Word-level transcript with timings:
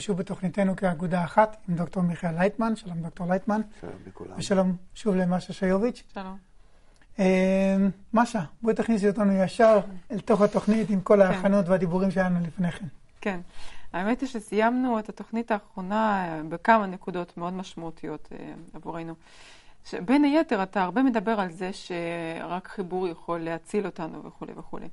שוב 0.00 0.18
בתוכניתנו 0.18 0.76
כאגודה 0.76 1.24
אחת 1.24 1.56
עם 1.68 1.76
דוקטור 1.76 2.02
מיכאל 2.02 2.34
לייטמן, 2.38 2.76
שלום 2.76 3.02
דוקטור 3.02 3.26
לייטמן. 3.26 3.60
שלום 3.80 3.92
לכולם. 4.06 4.34
ושלום 4.36 4.76
שוב 4.94 5.14
למשה 5.14 5.52
שיוביץ'. 5.52 6.02
שלום. 6.14 6.36
אה, 7.18 7.76
משה, 8.14 8.40
בואי 8.62 8.74
תכניסי 8.74 9.08
אותנו 9.08 9.32
ישר 9.32 9.80
אל 10.10 10.20
תוך 10.20 10.40
התוכנית 10.40 10.90
עם 10.90 11.00
כל 11.00 11.22
ההכנות 11.22 11.68
והדיבורים 11.68 12.10
שהיו 12.10 12.24
לנו 12.24 12.40
לפני 12.46 12.70
כן. 12.70 12.86
כן. 13.20 13.40
האמת 13.92 14.20
היא 14.20 14.28
שסיימנו 14.28 14.98
את 14.98 15.08
התוכנית 15.08 15.50
האחרונה 15.50 16.26
אה, 16.28 16.42
בכמה 16.48 16.86
נקודות 16.86 17.36
מאוד 17.36 17.52
משמעותיות 17.52 18.28
אה, 18.32 18.52
עבורנו. 18.74 19.14
בין 20.04 20.24
היתר, 20.24 20.62
אתה 20.62 20.82
הרבה 20.82 21.02
מדבר 21.02 21.40
על 21.40 21.52
זה 21.52 21.70
שרק 21.72 22.68
חיבור 22.68 23.08
יכול 23.08 23.40
להציל 23.40 23.86
אותנו 23.86 24.24
וכולי 24.24 24.52
וכולי. 24.56 24.88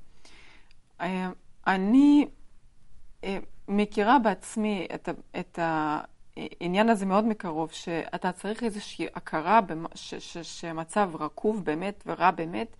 אה, 1.01 1.29
אני 1.67 2.27
מכירה 3.67 4.19
בעצמי 4.19 4.87
את, 4.95 5.09
את 5.39 5.59
העניין 5.61 6.89
הזה 6.89 7.05
מאוד 7.05 7.25
מקרוב, 7.25 7.71
שאתה 7.71 8.31
צריך 8.31 8.63
איזושהי 8.63 9.07
הכרה 9.15 9.59
שמצב 10.41 11.09
רקוב 11.19 11.65
באמת 11.65 12.03
ורע 12.05 12.31
באמת, 12.31 12.75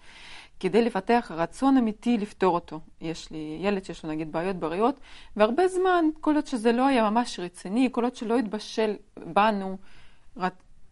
כדי 0.59 0.81
לפתח 0.81 1.31
רצון 1.35 1.77
אמיתי 1.77 2.17
לפתור 2.17 2.55
אותו. 2.55 2.79
יש 3.01 3.31
לי 3.31 3.57
ילד 3.61 3.83
שיש 3.83 4.03
לו 4.03 4.11
נגיד 4.11 4.31
בעיות 4.31 4.55
בריאות, 4.55 4.99
והרבה 5.35 5.67
זמן, 5.67 6.05
כל 6.21 6.35
עוד 6.35 6.47
שזה 6.47 6.71
לא 6.71 6.85
היה 6.85 7.09
ממש 7.09 7.39
רציני, 7.39 7.89
כל 7.91 8.03
עוד 8.03 8.15
שלא 8.15 8.37
התבשל 8.37 8.95
בנו, 9.17 9.77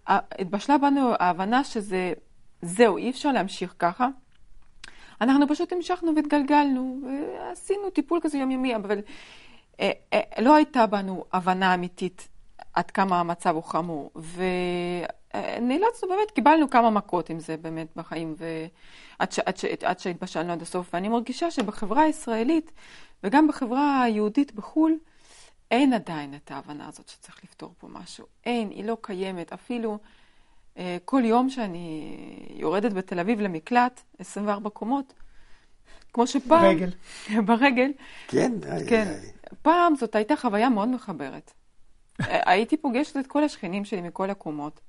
התבשלה 0.07 0.77
בנו 0.77 1.13
ההבנה 1.19 1.63
שזה, 1.63 2.13
זהו, 2.61 2.97
אי 2.97 3.09
אפשר 3.09 3.31
להמשיך 3.31 3.75
ככה. 3.79 4.07
אנחנו 5.21 5.47
פשוט 5.47 5.73
המשכנו 5.73 6.15
והתגלגלנו, 6.15 6.99
ועשינו 7.03 7.89
טיפול 7.89 8.19
כזה 8.23 8.37
יומיומי, 8.37 8.75
אבל 8.75 8.97
אה, 8.97 8.97
אה, 8.97 9.03
לא 10.39 10.55
הייתה 10.55 10.85
בנו 10.85 11.25
הבנה 11.33 11.73
אמיתית 11.73 12.27
עד 12.73 12.91
כמה 12.91 13.19
המצב 13.19 13.55
הוא 13.55 13.63
חמור. 13.63 14.11
ונאלצנו 14.15 16.09
באמת, 16.09 16.31
קיבלנו 16.35 16.69
כמה 16.69 16.89
מכות 16.89 17.29
עם 17.29 17.39
זה 17.39 17.57
באמת 17.57 17.87
בחיים, 17.95 18.35
ועד 18.37 19.31
ש, 19.31 19.39
עד 19.39 19.57
ש, 19.57 19.65
עד 19.65 19.99
שהתבשלנו 19.99 20.53
עד 20.53 20.61
הסוף. 20.61 20.89
ואני 20.93 21.09
מרגישה 21.09 21.51
שבחברה 21.51 22.01
הישראלית, 22.01 22.71
וגם 23.23 23.47
בחברה 23.47 24.03
היהודית 24.03 24.55
בחו"ל, 24.55 24.97
אין 25.71 25.93
עדיין 25.93 26.33
את 26.35 26.51
ההבנה 26.51 26.87
הזאת 26.87 27.09
שצריך 27.09 27.43
לפתור 27.43 27.73
פה 27.77 27.87
משהו. 27.89 28.25
אין, 28.45 28.69
היא 28.69 28.83
לא 28.83 28.97
קיימת. 29.01 29.53
אפילו 29.53 29.97
אה, 30.77 30.97
כל 31.05 31.21
יום 31.25 31.49
שאני 31.49 32.15
יורדת 32.55 32.93
בתל 32.93 33.19
אביב 33.19 33.41
למקלט, 33.41 34.01
24 34.19 34.69
קומות, 34.69 35.13
כמו 36.13 36.27
שפעם... 36.27 36.61
ברגל. 36.61 36.89
ברגל. 37.47 37.91
כן? 38.27 38.51
כן. 38.87 39.07
איי, 39.07 39.09
איי. 39.09 39.31
פעם 39.61 39.95
זאת 39.95 40.15
הייתה 40.15 40.35
חוויה 40.35 40.69
מאוד 40.69 40.87
מחברת. 40.87 41.53
הייתי 42.19 42.77
פוגשת 42.77 43.17
את 43.17 43.27
כל 43.27 43.43
השכנים 43.43 43.85
שלי 43.85 44.01
מכל 44.01 44.29
הקומות, 44.29 44.79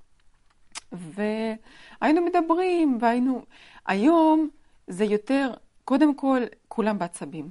והיינו 0.92 2.20
מדברים, 2.24 2.98
והיינו... 3.00 3.42
היום 3.86 4.48
זה 4.86 5.04
יותר, 5.04 5.50
קודם 5.84 6.14
כל, 6.14 6.40
כולם 6.68 6.98
בעצבים. 6.98 7.50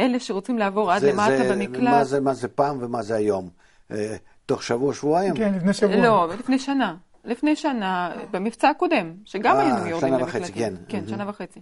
אלה 0.00 0.20
שרוצים 0.20 0.58
לעבור 0.58 0.92
עד 0.92 1.02
למטה 1.04 1.36
זה, 1.36 1.54
במקלט. 1.54 1.82
מה 1.82 2.04
זה, 2.04 2.20
מה 2.20 2.34
זה 2.34 2.48
פעם 2.48 2.78
ומה 2.80 3.02
זה 3.02 3.14
היום? 3.14 3.50
אה, 3.90 4.16
תוך 4.46 4.62
שבוע, 4.62 4.94
שבועיים? 4.94 5.36
כן, 5.36 5.54
לפני 5.54 5.72
שבוע. 5.72 5.96
לא, 5.96 6.28
לפני 6.38 6.58
שנה. 6.58 6.96
לפני 7.24 7.56
שנה, 7.56 8.14
במבצע 8.30 8.68
הקודם, 8.68 9.14
שגם 9.24 9.56
אה, 9.56 9.60
היינו 9.60 9.86
יורדים 9.86 10.14
למקלטים. 10.14 10.30
שנה 10.30 10.46
וחצי, 10.46 10.52
כן. 10.52 10.74
כן, 10.88 11.08
שנה 11.08 11.28
וחצי. 11.28 11.60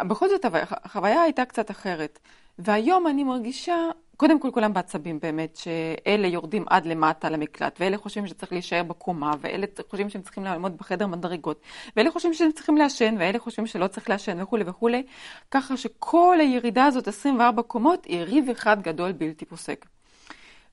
בכל 0.00 0.28
זאת, 0.28 0.44
החוויה 0.84 1.22
הייתה 1.22 1.44
קצת 1.44 1.70
אחרת. 1.70 2.18
והיום 2.58 3.06
אני 3.06 3.24
מרגישה, 3.24 3.76
קודם 4.16 4.40
כל 4.40 4.50
כולם 4.54 4.72
בעצבים 4.72 5.18
באמת, 5.20 5.56
שאלה 5.56 6.26
יורדים 6.26 6.64
עד 6.70 6.86
למטה 6.86 7.30
למקלט, 7.30 7.76
ואלה 7.80 7.98
חושבים 7.98 8.26
שצריך 8.26 8.52
להישאר 8.52 8.82
בקומה, 8.82 9.32
ואלה 9.40 9.66
חושבים 9.90 10.10
שהם 10.10 10.22
צריכים 10.22 10.44
לעמוד 10.44 10.76
בחדר 10.76 11.06
מדרגות, 11.06 11.60
ואלה 11.96 12.10
חושבים 12.10 12.34
שהם 12.34 12.52
צריכים 12.52 12.76
לעשן, 12.76 13.14
ואלה 13.18 13.38
חושבים 13.38 13.66
שלא 13.66 13.86
צריך 13.86 14.10
לעשן 14.10 14.42
וכולי 14.42 14.64
וכולי, 14.66 15.02
ככה 15.50 15.76
שכל 15.76 16.36
הירידה 16.40 16.84
הזאת, 16.84 17.08
24 17.08 17.62
קומות, 17.62 18.04
היא 18.04 18.22
ריב 18.22 18.50
אחד 18.50 18.82
גדול 18.82 19.12
בלתי 19.12 19.44
פוסק. 19.44 19.86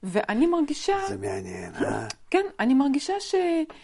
ואני 0.04 0.46
מרגישה... 0.46 0.98
זה 1.08 1.18
מעניין, 1.18 1.74
אה? 1.76 2.08
כן, 2.32 2.46
אני 2.60 2.74
מרגישה 2.74 3.14
ש... 3.20 3.36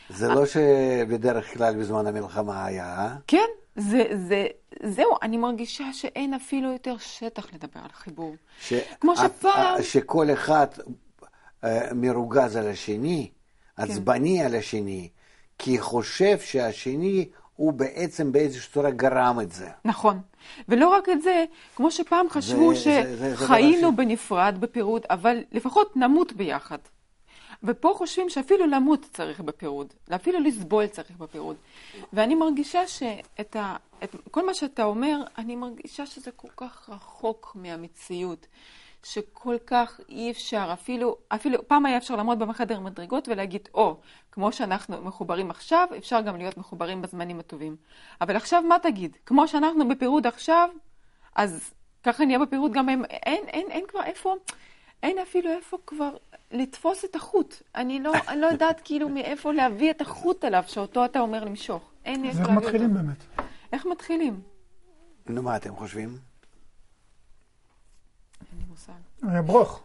זה 0.10 0.28
לא 0.28 0.46
שבדרך 0.46 1.54
כלל 1.54 1.76
בזמן 1.76 2.08
המלחמה 2.08 2.66
היה, 2.66 2.86
אה? 2.86 3.16
כן, 3.28 3.48
זה, 3.76 4.04
זה, 4.28 4.48
זהו, 4.84 5.16
אני 5.22 5.38
מרגישה 5.38 5.94
שאין 5.94 6.34
אפילו 6.34 6.72
יותר 6.72 6.98
שטח 6.98 7.54
לדבר 7.54 7.80
על 7.84 7.92
חיבור. 7.94 8.36
ש... 8.62 8.74
כמו 9.00 9.16
שפעם... 9.18 9.82
שכל 9.82 10.34
אחד 10.34 10.68
אה, 11.64 11.94
מרוגז 11.96 12.56
על 12.56 12.68
השני, 12.68 13.30
עצבני 13.78 14.38
כן. 14.40 14.46
על 14.46 14.56
השני, 14.56 15.10
כי 15.58 15.80
חושב 15.80 16.40
שהשני 16.40 17.30
הוא 17.56 17.74
בעצם 17.74 18.32
באיזושהי 18.32 18.72
צורה 18.74 18.92
גרם 18.92 19.40
את 19.42 19.52
זה. 19.52 19.70
נכון. 19.86 20.20
ולא 20.70 20.90
רק 20.90 21.10
את 21.10 21.22
זה, 21.22 21.46
כמו 21.76 21.92
שפעם 21.92 22.30
חשבו 22.30 22.74
שחיינו 22.76 23.92
ש... 23.92 23.96
בנפרד, 23.96 24.58
בפירוד, 24.60 25.02
אבל 25.10 25.38
לפחות 25.52 25.98
נמות 25.98 26.34
ביחד. 26.34 26.78
ופה 27.66 27.94
חושבים 27.98 28.30
שאפילו 28.30 28.66
למות 28.68 29.06
צריך 29.14 29.40
בפירוד, 29.40 29.94
אפילו 30.16 30.40
לסבול 30.40 30.88
צריך 30.88 31.18
בפירוד. 31.18 31.56
ואני 32.14 32.36
מרגישה 32.36 32.88
שאת 32.88 33.56
ה, 33.56 33.76
את, 34.04 34.16
כל 34.32 34.46
מה 34.46 34.54
שאתה 34.54 34.84
אומר, 34.84 35.18
אני 35.38 35.56
מרגישה 35.56 36.06
שזה 36.06 36.32
כל 36.32 36.48
כך 36.58 36.90
רחוק 36.90 37.52
מהמציאות, 37.56 38.48
שכל 39.04 39.56
כך 39.68 40.00
אי 40.10 40.32
אפשר, 40.32 40.70
אפילו, 40.74 41.18
אפילו 41.28 41.68
פעם 41.68 41.86
היה 41.86 41.98
אפשר 41.98 42.16
לעמוד 42.16 42.40
בחדר 42.40 42.80
מדרגות 42.80 43.28
ולהגיד, 43.28 43.70
או, 43.74 43.92
oh, 43.92 44.06
כמו 44.32 44.52
שאנחנו 44.52 45.02
מחוברים 45.02 45.50
עכשיו, 45.50 45.88
אפשר 45.98 46.22
גם 46.22 46.38
להיות 46.38 46.58
מחוברים 46.58 47.02
בזמנים 47.02 47.40
הטובים. 47.40 47.76
אבל 48.22 48.36
עכשיו 48.36 48.62
מה 48.62 48.80
תגיד? 48.80 49.18
כמו 49.26 49.48
שאנחנו 49.48 49.88
בפירוד 49.88 50.28
עכשיו, 50.28 50.70
אז 51.36 51.74
ככה 52.04 52.26
נהיה 52.26 52.40
בפירוד 52.40 52.74
גם 52.74 52.90
אין, 52.90 53.06
אין, 53.06 53.44
אין, 53.48 53.72
אין 53.72 53.84
כבר 53.88 54.04
איפה, 54.04 54.36
אין 55.06 55.20
אפילו 55.20 55.50
איפה 55.50 55.78
כבר 55.86 56.18
לתפוס 56.52 57.06
את 57.06 57.16
החוט. 57.16 57.56
אני 57.76 58.00
לא, 58.00 58.12
אני 58.28 58.42
לא 58.42 58.46
יודעת 58.46 58.82
כאילו 58.84 59.10
מאיפה 59.10 59.52
להביא 59.52 59.92
את 59.92 60.02
החוט 60.02 60.44
עליו, 60.44 60.64
שאותו 60.68 61.06
אתה 61.06 61.20
אומר 61.20 61.44
למשוך. 61.44 61.92
אין. 62.06 62.26
אז 62.26 62.40
איך 62.40 62.50
מתחילים 62.50 62.94
באמת? 62.94 63.18
איך 63.74 63.86
מתחילים? 63.86 64.42
נו, 65.26 65.44
מה 65.44 65.56
אתם 65.56 65.76
חושבים? 65.76 66.18
אין 68.52 68.60
לי 68.60 68.66
מושג. 68.70 69.42
ברוך. 69.46 69.84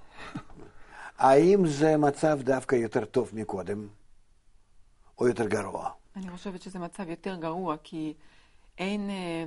האם 1.19 1.67
זה 1.67 1.97
מצב 1.97 2.41
דווקא 2.43 2.75
יותר 2.75 3.05
טוב 3.05 3.31
מקודם, 3.35 3.89
או 5.19 5.29
יותר 5.29 5.49
גרוע? 5.49 5.91
אני 6.17 6.31
חושבת 6.31 6.63
שזה 6.63 6.79
מצב 6.79 7.09
יותר 7.09 7.37
גרוע, 7.37 7.77
כי 7.83 8.15
אין, 8.79 9.11
אה, 9.11 9.45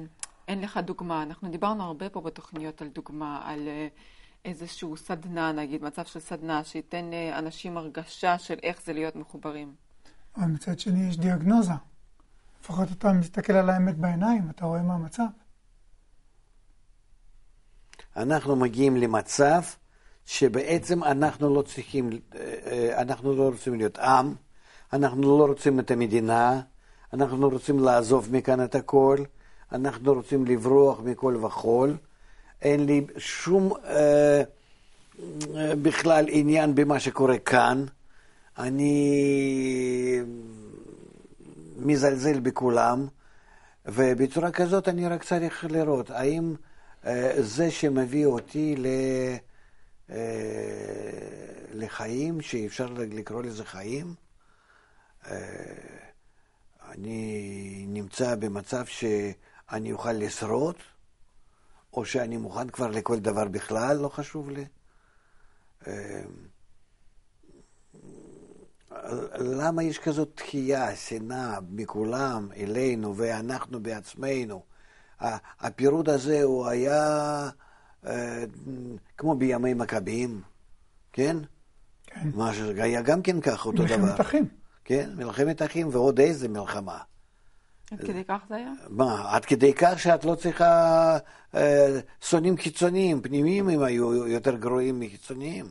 אין 0.47 0.61
לך 0.61 0.77
דוגמה. 0.77 1.23
אנחנו 1.23 1.49
דיברנו 1.49 1.83
הרבה 1.83 2.09
פה 2.09 2.21
בתוכניות 2.21 2.81
על 2.81 2.87
דוגמה, 2.87 3.41
על... 3.45 3.67
אה, 4.45 4.51
איזשהו 4.51 4.97
סדנה, 4.97 5.51
נגיד, 5.51 5.83
מצב 5.83 6.05
של 6.05 6.19
סדנה, 6.19 6.63
שייתן 6.63 7.05
לאנשים 7.11 7.77
הרגשה 7.77 8.37
של 8.39 8.55
איך 8.63 8.81
זה 8.85 8.93
להיות 8.93 9.15
מחוברים. 9.15 9.75
אבל 10.37 10.45
מצד 10.45 10.79
שני 10.79 11.09
יש 11.09 11.17
דיאגנוזה. 11.17 11.73
לפחות 12.61 12.91
אתה 12.91 13.13
מסתכל 13.13 13.53
על 13.53 13.69
האמת 13.69 13.97
בעיניים, 13.97 14.49
אתה 14.49 14.65
רואה 14.65 14.81
מה 14.81 14.93
המצב. 14.93 15.23
אנחנו 18.15 18.55
מגיעים 18.55 18.97
למצב 18.97 19.61
שבעצם 20.25 21.03
אנחנו 21.03 21.55
לא 21.55 21.61
צריכים, 21.61 22.09
אנחנו 22.97 23.35
לא 23.35 23.49
רוצים 23.49 23.75
להיות 23.75 23.97
עם, 23.97 24.35
אנחנו 24.93 25.21
לא 25.21 25.45
רוצים 25.47 25.79
את 25.79 25.91
המדינה, 25.91 26.61
אנחנו 27.13 27.49
רוצים 27.49 27.79
לעזוב 27.79 28.27
מכאן 28.31 28.63
את 28.63 28.75
הכל, 28.75 29.17
אנחנו 29.71 30.13
רוצים 30.13 30.45
לברוח 30.45 30.99
מכל 30.99 31.35
וכול. 31.45 31.97
אין 32.63 32.85
לי 32.85 33.05
שום 33.17 33.73
אה, 33.85 34.43
בכלל 35.81 36.25
עניין 36.29 36.75
במה 36.75 36.99
שקורה 36.99 37.37
כאן. 37.37 37.85
אני 38.57 40.21
מזלזל 41.77 42.39
בכולם, 42.39 43.07
ובצורה 43.85 44.51
כזאת 44.51 44.87
אני 44.87 45.07
רק 45.07 45.23
צריך 45.23 45.65
לראות 45.69 46.09
האם 46.09 46.55
אה, 47.05 47.31
זה 47.37 47.71
שמביא 47.71 48.25
אותי 48.25 48.75
ל... 48.77 48.87
אה, 50.09 50.17
לחיים, 51.73 52.41
שאפשר 52.41 52.87
לקרוא 52.97 53.43
לזה 53.43 53.65
חיים, 53.65 54.13
אה, 55.27 55.37
אני 56.91 57.85
נמצא 57.87 58.35
במצב 58.35 58.85
שאני 58.85 59.91
אוכל 59.91 60.11
לשרוד, 60.11 60.75
או 61.93 62.05
שאני 62.05 62.37
מוכן 62.37 62.69
כבר 62.69 62.87
לכל 62.87 63.19
דבר 63.19 63.47
בכלל, 63.47 63.97
לא 63.97 64.09
חשוב 64.09 64.49
לי. 64.49 64.65
אמ, 65.87 65.93
למה 69.39 69.83
יש 69.83 69.99
כזאת 69.99 70.31
תחייה, 70.35 70.95
שנאה 70.95 71.59
מכולם 71.69 72.47
אלינו 72.55 73.17
ואנחנו 73.17 73.83
בעצמנו? 73.83 74.63
הפירוד 75.59 76.09
הזה 76.09 76.43
הוא 76.43 76.67
היה 76.67 77.49
אה, 78.05 78.43
כמו 79.17 79.35
בימי 79.35 79.73
מכבים, 79.73 80.41
כן? 81.13 81.37
כן. 82.05 82.29
מה 82.33 82.53
שהיה 82.53 83.01
גם 83.01 83.21
כן 83.21 83.41
ככה, 83.41 83.69
אותו 83.69 83.83
דבר. 83.83 83.97
מלחמת 83.97 84.21
אחים. 84.21 84.47
כן, 84.85 85.09
מלחמת 85.15 85.61
אחים, 85.61 85.87
ועוד 85.91 86.19
איזה 86.19 86.49
מלחמה. 86.49 86.97
עד 87.91 87.99
כדי 87.99 88.23
כך 88.23 88.41
זה 88.49 88.55
היה? 88.55 88.71
מה, 88.89 89.35
עד 89.35 89.45
כדי 89.45 89.73
כך 89.73 89.99
שאת 89.99 90.25
לא 90.25 90.35
צריכה 90.35 91.17
אה, 91.55 91.99
שונאים 92.21 92.57
חיצוניים, 92.57 93.21
פנימיים 93.21 93.69
הם 93.69 93.83
היו 93.83 94.27
יותר 94.27 94.55
גרועים 94.55 94.99
מחיצוניים. 94.99 95.65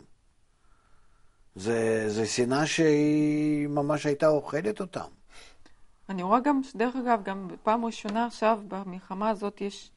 זה, 1.54 2.04
זה 2.08 2.26
שנאה 2.26 2.66
שהיא 2.66 3.68
ממש 3.68 4.06
הייתה 4.06 4.28
אוכלת 4.28 4.80
אותם. 4.80 5.08
אני 6.08 6.22
רואה 6.22 6.40
גם, 6.40 6.60
דרך 6.74 6.96
אגב, 6.96 7.22
גם 7.22 7.48
פעם 7.62 7.84
ראשונה 7.84 8.26
עכשיו 8.26 8.60
במלחמה 8.68 9.30
הזאת 9.30 9.60
יש, 9.60 9.90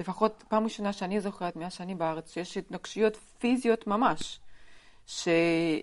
לפחות 0.00 0.44
פעם 0.48 0.64
ראשונה 0.64 0.92
שאני 0.92 1.20
זוכרת 1.20 1.56
מאז 1.56 1.72
שאני 1.72 1.94
בארץ, 1.94 2.32
שיש 2.32 2.56
התנגשויות 2.56 3.16
פיזיות 3.38 3.86
ממש. 3.86 4.40
שאנחנו, 5.06 5.80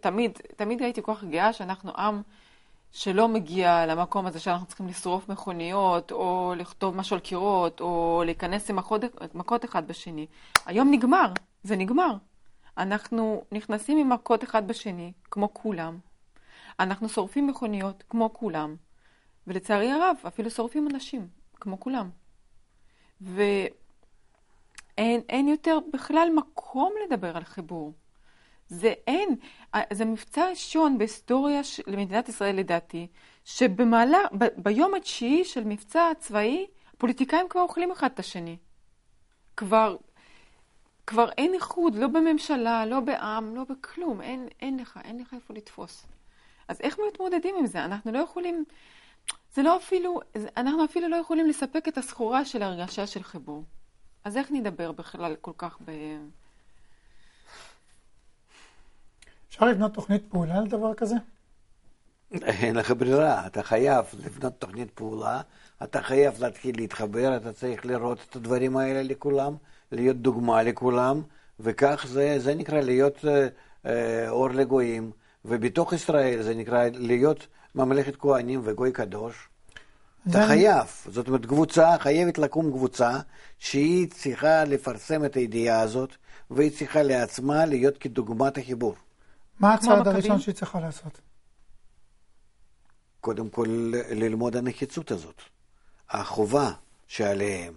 תמיד, 0.00 0.38
תמיד 0.56 0.82
הייתי 0.82 1.02
כל 1.02 1.14
כך 1.14 1.24
גאה 1.24 1.52
שאנחנו 1.52 1.92
עם 1.96 2.22
שלא 2.92 3.28
מגיע 3.28 3.86
למקום 3.86 4.26
הזה 4.26 4.40
שאנחנו 4.40 4.66
צריכים 4.66 4.86
לשרוף 4.86 5.28
מכוניות, 5.28 6.12
או 6.12 6.54
לכתוב 6.56 6.96
משהו 6.96 7.14
על 7.14 7.20
קירות, 7.20 7.80
או 7.80 8.22
להיכנס 8.24 8.70
עם 8.70 8.76
מכות, 9.34 9.64
אחד 9.64 9.88
בשני. 9.88 10.26
היום 10.66 10.90
נגמר, 10.90 11.32
זה 11.62 11.76
נגמר. 11.76 12.14
אנחנו 12.78 13.44
נכנסים 13.52 13.98
עם 13.98 14.12
מכות 14.12 14.44
אחד 14.44 14.68
בשני, 14.68 15.12
כמו 15.30 15.54
כולם. 15.54 15.98
אנחנו 16.80 17.08
שורפים 17.08 17.46
מכוניות, 17.46 18.04
כמו 18.08 18.32
כולם. 18.32 18.76
ולצערי 19.46 19.92
הרב, 19.92 20.16
אפילו 20.26 20.50
שורפים 20.50 20.88
אנשים, 20.90 21.28
כמו 21.54 21.80
כולם. 21.80 22.10
ואין 23.20 23.62
יותר 25.48 25.78
בכלל 25.92 26.28
מקום 26.36 26.92
לדבר 27.06 27.36
על 27.36 27.44
חיבור. 27.44 27.92
זה 28.72 28.94
אין, 29.06 29.36
זה 29.92 30.04
מבצע 30.04 30.48
ראשון 30.50 30.98
בהיסטוריה 30.98 31.64
של 31.64 31.96
מדינת 31.96 32.28
ישראל 32.28 32.56
לדעתי, 32.56 33.06
שבמעלה, 33.44 34.18
ב, 34.38 34.44
ביום 34.56 34.94
התשיעי 34.94 35.44
של 35.44 35.64
מבצע 35.64 36.12
צבאי, 36.18 36.66
פוליטיקאים 36.98 37.48
כבר 37.48 37.60
אוכלים 37.60 37.90
אחד 37.90 38.10
את 38.14 38.18
השני. 38.18 38.56
כבר, 39.56 39.96
כבר 41.06 41.28
אין 41.38 41.54
איחוד, 41.54 41.94
לא 41.94 42.06
בממשלה, 42.06 42.86
לא 42.86 43.00
בעם, 43.00 43.54
לא 43.54 43.64
בכלום, 43.64 44.20
אין, 44.20 44.48
אין 44.60 44.78
לך, 44.78 45.00
אין 45.04 45.20
לך 45.20 45.34
איפה 45.34 45.54
לתפוס. 45.54 46.06
אז 46.68 46.80
איך 46.80 46.98
מתמודדים 47.08 47.54
עם 47.58 47.66
זה? 47.66 47.84
אנחנו 47.84 48.12
לא 48.12 48.18
יכולים, 48.18 48.64
זה 49.54 49.62
לא 49.62 49.76
אפילו, 49.76 50.20
אנחנו 50.56 50.84
אפילו 50.84 51.08
לא 51.08 51.16
יכולים 51.16 51.46
לספק 51.46 51.88
את 51.88 51.98
הסחורה 51.98 52.44
של 52.44 52.62
הרגשה 52.62 53.06
של 53.06 53.22
חיבור. 53.22 53.64
אז 54.24 54.36
איך 54.36 54.50
נדבר 54.50 54.92
בכלל 54.92 55.36
כל 55.40 55.52
כך 55.58 55.78
ב... 55.84 55.90
אפשר 59.52 59.66
לבנות 59.66 59.94
תוכנית 59.94 60.22
פעולה 60.28 60.58
על 60.58 60.66
דבר 60.68 60.94
כזה? 60.94 61.14
אין 62.42 62.76
לך 62.76 62.90
ברירה, 62.98 63.46
אתה 63.46 63.62
חייב 63.62 64.04
לבנות 64.26 64.52
תוכנית 64.58 64.90
פעולה, 64.90 65.40
אתה 65.82 66.02
חייב 66.02 66.34
להתחיל 66.40 66.76
להתחבר, 66.76 67.36
אתה 67.36 67.52
צריך 67.52 67.86
לראות 67.86 68.18
את 68.30 68.36
הדברים 68.36 68.76
האלה 68.76 69.02
לכולם, 69.02 69.54
להיות 69.92 70.16
דוגמה 70.16 70.62
לכולם, 70.62 71.22
וכך 71.60 72.06
זה, 72.08 72.34
זה 72.38 72.54
נקרא 72.54 72.80
להיות 72.80 73.24
אה, 73.24 73.48
אה, 73.86 74.28
אור 74.30 74.50
לגויים, 74.50 75.10
ובתוך 75.44 75.92
ישראל 75.92 76.42
זה 76.42 76.54
נקרא 76.54 76.84
להיות 76.92 77.46
ממלכת 77.74 78.16
כהנים 78.16 78.60
וגוי 78.64 78.92
קדוש. 78.92 79.48
אתה 80.22 80.30
זה- 80.32 80.46
חייב, 80.46 80.86
זאת 81.06 81.28
אומרת 81.28 81.46
קבוצה, 81.46 81.98
חייבת 81.98 82.38
לקום 82.38 82.70
קבוצה 82.72 83.18
שהיא 83.58 84.10
צריכה 84.10 84.64
לפרסם 84.64 85.24
את 85.24 85.34
הידיעה 85.34 85.80
הזאת, 85.80 86.10
והיא 86.50 86.70
צריכה 86.78 87.02
לעצמה 87.02 87.66
להיות 87.66 87.98
כדוגמת 87.98 88.58
החיבור. 88.58 88.94
מה 89.62 89.74
הצעד? 89.74 90.08
הראשון 90.08 90.40
שהיא 90.40 90.54
צריכה 90.54 90.80
לעשות? 90.80 91.20
קודם 93.20 93.48
כל 93.48 93.66
ללמוד 94.10 94.56
הנחיצות 94.56 95.10
הזאת, 95.10 95.42
החובה 96.10 96.70
שעליהם, 97.06 97.74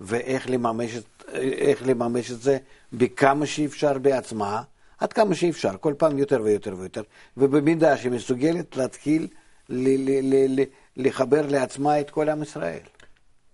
ואיך 0.00 0.50
לממש, 0.50 0.96
את- 0.96 1.24
איך 1.34 1.82
לממש 1.86 2.30
את 2.30 2.40
זה 2.40 2.58
בכמה 2.92 3.46
שאפשר 3.46 3.98
בעצמה, 3.98 4.62
עד 4.98 5.12
כמה 5.12 5.34
שאפשר, 5.34 5.76
כל 5.80 5.94
פעם 5.98 6.18
יותר 6.18 6.42
ויותר 6.42 6.74
ויותר, 6.78 7.02
ובמידה 7.36 7.96
שמסוגלת 7.96 8.76
להתחיל 8.76 9.28
ל- 9.68 9.88
ל- 10.10 10.34
ל- 10.34 10.60
ל- 10.60 10.64
לחבר 10.96 11.46
לעצמה 11.46 12.00
את 12.00 12.10
כל 12.10 12.28
עם 12.28 12.42
ישראל. 12.42 12.80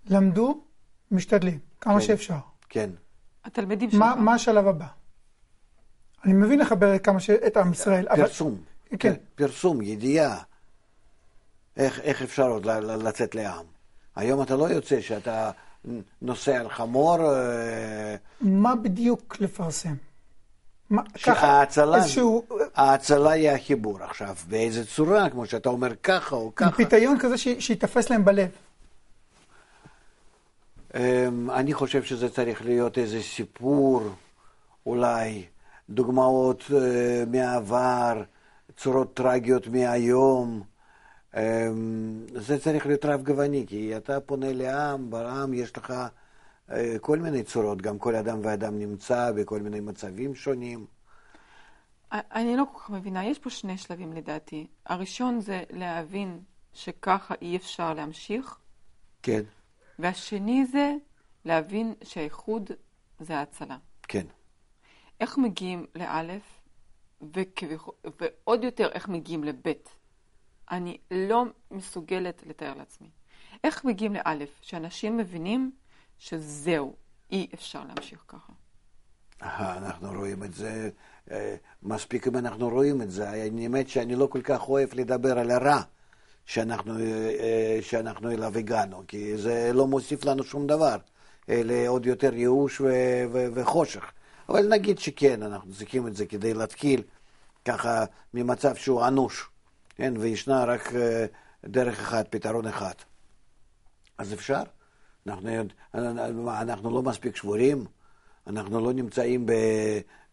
למדו, 0.09 0.61
משתדלים, 1.11 1.59
כמה 1.81 1.93
כן. 1.99 2.05
שאפשר. 2.05 2.37
כן. 2.69 2.89
התלמידים 3.45 3.89
שלך. 3.91 3.99
מה 3.99 4.15
מה 4.15 4.33
השלב 4.33 4.67
הבא? 4.67 4.85
אני 6.25 6.33
מבין 6.33 6.59
לחבר 6.59 6.95
את 6.95 7.05
כמה 7.05 7.19
ש... 7.19 7.29
את 7.29 7.57
עם 7.57 7.71
ישראל, 7.71 8.07
אבל... 8.09 8.23
פרסום. 8.27 8.57
כן. 8.99 9.13
פרסום, 9.35 9.81
ידיעה. 9.81 10.37
איך, 11.77 11.99
איך 11.99 12.21
אפשר 12.21 12.47
עוד 12.47 12.65
לצאת 12.65 13.35
לעם? 13.35 13.65
היום 14.15 14.41
אתה 14.41 14.55
לא 14.55 14.69
יוצא 14.69 15.01
שאתה 15.01 15.51
נוסע 16.21 16.59
על 16.59 16.69
חמור, 16.69 17.33
אה, 17.33 18.15
מה 18.41 18.75
בדיוק 18.75 19.35
לפרסם? 19.39 19.93
שההצלה, 21.15 21.97
איזשהו 21.97 22.45
ההצלה 22.75 23.31
היא 23.31 23.49
החיבור 23.49 24.03
עכשיו. 24.03 24.35
באיזה 24.47 24.85
צורה, 24.85 25.29
כמו 25.29 25.45
שאתה 25.45 25.69
אומר, 25.69 25.95
ככה 26.03 26.35
או 26.35 26.51
ככה. 26.55 26.71
פיתיון 26.71 27.19
כזה 27.19 27.37
ש- 27.37 27.47
שיתפס 27.59 28.09
להם 28.09 28.25
בלב. 28.25 28.49
אמ, 30.95 31.51
אני 31.51 31.73
חושב 31.73 32.03
שזה 32.03 32.29
צריך 32.29 32.65
להיות 32.65 32.97
איזה 32.97 33.21
סיפור, 33.23 34.09
אולי, 34.85 35.45
דוגמאות 35.93 36.63
אה, 36.73 37.23
מהעבר, 37.27 38.23
צורות 38.77 39.13
טרגיות 39.13 39.67
מהיום. 39.67 40.63
אמ, 41.37 42.25
זה 42.35 42.59
צריך 42.59 42.85
להיות 42.85 43.05
רב 43.05 43.23
גווני, 43.23 43.65
כי 43.67 43.97
אתה 43.97 44.19
פונה 44.19 44.53
לעם, 44.53 45.09
בעם 45.09 45.53
יש 45.53 45.77
לך 45.77 45.93
אה, 46.71 46.95
כל 47.01 47.19
מיני 47.19 47.43
צורות, 47.43 47.81
גם 47.81 47.99
כל 47.99 48.15
אדם 48.15 48.39
ואדם 48.43 48.79
נמצא 48.79 49.31
בכל 49.31 49.59
מיני 49.59 49.79
מצבים 49.79 50.35
שונים. 50.35 50.85
אני 52.11 52.57
לא 52.57 52.63
כל 52.73 52.79
כך 52.79 52.89
מבינה, 52.89 53.25
יש 53.25 53.39
פה 53.39 53.49
שני 53.49 53.77
שלבים 53.77 54.13
לדעתי. 54.13 54.67
הראשון 54.85 55.41
זה 55.41 55.63
להבין 55.69 56.39
שככה 56.73 57.33
אי 57.41 57.55
אפשר 57.55 57.93
להמשיך, 57.93 58.57
כן, 59.23 59.41
והשני 59.99 60.65
זה 60.65 60.93
להבין 61.45 61.93
שהאיחוד 62.03 62.71
זה 63.19 63.37
ההצלה. 63.37 63.77
כן. 64.07 64.25
איך 65.21 65.37
מגיעים 65.37 65.85
לאלף, 65.95 66.41
וכביכול- 67.33 67.93
ועוד 68.21 68.63
יותר 68.63 68.89
איך 68.91 69.07
מגיעים 69.07 69.43
לבית. 69.43 69.89
אני 70.71 70.97
לא 71.11 71.45
מסוגלת 71.71 72.43
לתאר 72.45 72.73
לעצמי. 72.73 73.09
איך 73.63 73.85
מגיעים 73.85 74.13
לאלף, 74.13 74.49
שאנשים 74.61 75.17
מבינים 75.17 75.71
שזהו, 76.17 76.95
אי 77.31 77.47
אפשר 77.53 77.83
להמשיך 77.83 78.23
ככה. 78.27 78.53
אנחנו 79.77 80.11
רואים 80.13 80.43
את 80.43 80.53
זה, 80.53 80.89
אה, 81.31 81.55
מספיק 81.83 82.27
אם 82.27 82.37
אנחנו 82.37 82.69
רואים 82.69 83.01
את 83.01 83.11
זה. 83.11 83.29
האמת 83.29 83.89
שאני 83.89 84.15
לא 84.15 84.27
כל 84.27 84.41
כך 84.41 84.69
אוהב 84.69 84.89
לדבר 84.93 85.39
על 85.39 85.51
הרע 85.51 85.81
שאנחנו, 86.45 86.99
אה, 86.99 87.03
אה, 87.39 87.79
שאנחנו 87.81 88.31
אליו 88.31 88.57
הגענו, 88.57 89.03
כי 89.07 89.37
זה 89.37 89.71
לא 89.73 89.87
מוסיף 89.87 90.25
לנו 90.25 90.43
שום 90.43 90.67
דבר, 90.67 90.97
אלא 91.49 91.73
עוד 91.87 92.05
יותר 92.05 92.33
ייאוש 92.33 92.81
וחושך. 93.53 94.11
אבל 94.51 94.67
נגיד 94.67 94.99
שכן, 94.99 95.43
אנחנו 95.43 95.73
צריכים 95.73 96.07
את 96.07 96.15
זה 96.15 96.25
כדי 96.25 96.53
להתחיל 96.53 97.01
ככה 97.65 98.05
ממצב 98.33 98.75
שהוא 98.75 99.07
אנוש, 99.07 99.49
כן, 99.95 100.13
וישנה 100.19 100.65
רק 100.65 100.93
אה, 100.95 101.25
דרך 101.65 101.99
אחת, 101.99 102.27
פתרון 102.29 102.67
אחד. 102.67 102.93
אז 104.17 104.33
אפשר. 104.33 104.63
אנחנו, 105.27 106.51
אנחנו 106.61 106.91
לא 106.91 107.01
מספיק 107.01 107.35
שבורים, 107.35 107.85
אנחנו 108.47 108.81
לא 108.81 108.93
נמצאים 108.93 109.45
ב, 109.45 109.51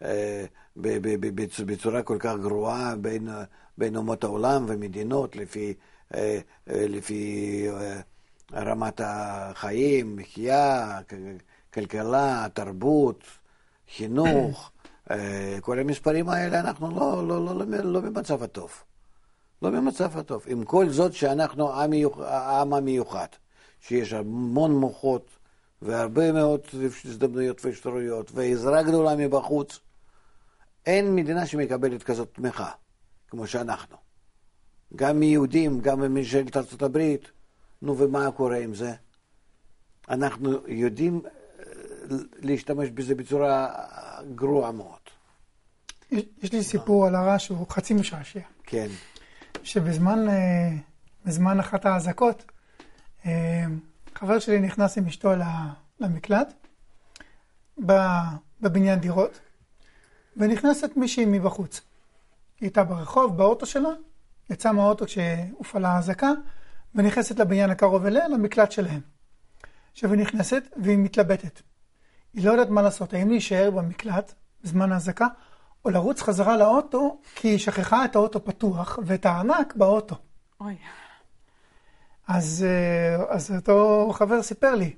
אה, 0.02 0.44
ב, 0.76 0.88
ב, 1.02 1.26
ב, 1.26 1.40
בצ- 1.40 1.64
בצורה 1.64 2.02
כל 2.02 2.16
כך 2.20 2.34
גרועה 2.42 2.96
בין, 2.96 3.28
בין 3.78 3.96
אומות 3.96 4.24
העולם 4.24 4.64
ומדינות 4.68 5.36
לפי, 5.36 5.74
אה, 6.14 6.38
לפי 6.66 7.66
רמת 8.52 9.00
החיים, 9.04 10.16
מחיה, 10.16 10.98
כלכלה, 11.74 12.46
תרבות, 12.54 13.24
חינוך, 13.96 14.70
אה, 15.10 15.58
כל 15.60 15.78
המספרים 15.78 16.28
האלה, 16.28 16.60
אנחנו 16.60 16.90
לא, 16.90 17.28
לא, 17.28 17.44
לא, 17.44 17.66
לא, 17.66 17.84
לא 17.84 18.00
במצב 18.00 18.42
הטוב. 18.42 18.70
לא 19.62 19.70
במצב 19.70 20.18
הטוב. 20.18 20.44
עם 20.46 20.64
כל 20.64 20.88
זאת 20.88 21.12
שאנחנו. 21.12 21.72
העם 22.18 22.74
המיוחד, 22.74 23.26
שיש 23.80 24.12
המון 24.12 24.76
מוחות 24.76 25.30
והרבה 25.82 26.32
מאוד 26.32 26.60
הזדמנויות 27.04 27.64
ואפשרויות 27.64 28.30
ועזרה 28.34 28.82
גדולה 28.82 29.16
מבחוץ, 29.16 29.80
אין 30.86 31.14
מדינה 31.14 31.46
שמקבלת 31.46 32.02
כזאת 32.02 32.28
תמיכה 32.34 32.70
כמו 33.28 33.46
שאנחנו. 33.46 33.96
גם 34.96 35.20
מיהודים, 35.20 35.80
גם 35.80 36.00
מממשלת 36.00 36.56
ארצות 36.56 36.82
הברית, 36.82 37.30
נו 37.82 37.98
ומה 37.98 38.30
קורה 38.30 38.58
עם 38.58 38.74
זה? 38.74 38.92
אנחנו 40.08 40.50
יודעים 40.66 41.22
להשתמש 42.42 42.90
בזה 42.90 43.14
בצורה 43.14 43.68
גרועה 44.34 44.72
מאוד. 44.72 44.98
יש, 46.10 46.24
יש 46.42 46.52
לי 46.52 46.62
סיפור 46.62 47.06
על 47.06 47.14
הרע 47.14 47.38
שהוא 47.38 47.66
חצי 47.70 47.94
משעשע. 47.94 48.40
כן. 48.64 48.88
שבזמן 49.62 50.28
אה, 50.28 50.70
בזמן 51.24 51.60
אחת 51.60 51.86
האזעקות, 51.86 52.44
אה, 53.26 53.64
חבר 54.14 54.38
שלי 54.38 54.60
נכנס 54.60 54.98
עם 54.98 55.06
אשתו 55.06 55.30
למקלט 56.00 56.52
בבניין 58.60 58.98
דירות, 58.98 59.40
ונכנסת 60.36 60.90
מישהי 60.96 61.24
מבחוץ. 61.24 61.80
היא 62.60 62.66
הייתה 62.66 62.84
ברחוב, 62.84 63.36
באוטו 63.36 63.66
שלה, 63.66 63.90
יצאה 64.50 64.72
מהאוטו 64.72 65.04
כשהופעלה 65.06 65.88
האזעקה, 65.88 66.30
ונכנסת 66.94 67.38
לבניין 67.38 67.70
הקרוב 67.70 68.06
אליה, 68.06 68.28
למקלט 68.28 68.72
שלהם. 68.72 69.00
עכשיו 69.92 70.12
היא 70.12 70.20
נכנסת 70.20 70.62
והיא 70.82 70.98
מתלבטת. 70.98 71.60
היא 72.38 72.46
לא 72.46 72.50
יודעת 72.50 72.68
מה 72.68 72.82
לעשות, 72.82 73.14
האם 73.14 73.28
להישאר 73.28 73.70
במקלט 73.70 74.32
בזמן 74.64 74.92
האזעקה, 74.92 75.26
או 75.84 75.90
לרוץ 75.90 76.22
חזרה 76.22 76.56
לאוטו, 76.56 77.20
כי 77.34 77.48
היא 77.48 77.58
שכחה 77.58 78.04
את 78.04 78.16
האוטו 78.16 78.44
פתוח 78.44 78.98
ואת 79.04 79.26
הארנק 79.26 79.74
באוטו. 79.76 80.16
אוי. 80.60 80.76
אז, 82.28 82.66
אה, 82.68 83.24
אז 83.28 83.52
אותו 83.56 84.10
חבר 84.14 84.42
סיפר 84.42 84.74
לי, 84.74 84.94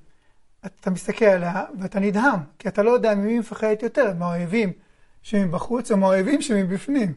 אתה 0.66 0.90
מסתכל 0.90 1.24
עליה 1.24 1.64
ואתה 1.78 2.00
נדהם, 2.00 2.40
כי 2.58 2.68
אתה 2.68 2.82
לא 2.82 2.90
יודע 2.90 3.14
ממי 3.14 3.38
מפחדת 3.38 3.82
יותר, 3.82 4.14
מהאויבים 4.18 4.72
שמבחוץ 5.22 5.90
או 5.90 5.96
מהאויבים 5.96 6.42
שמבפנים. 6.42 7.14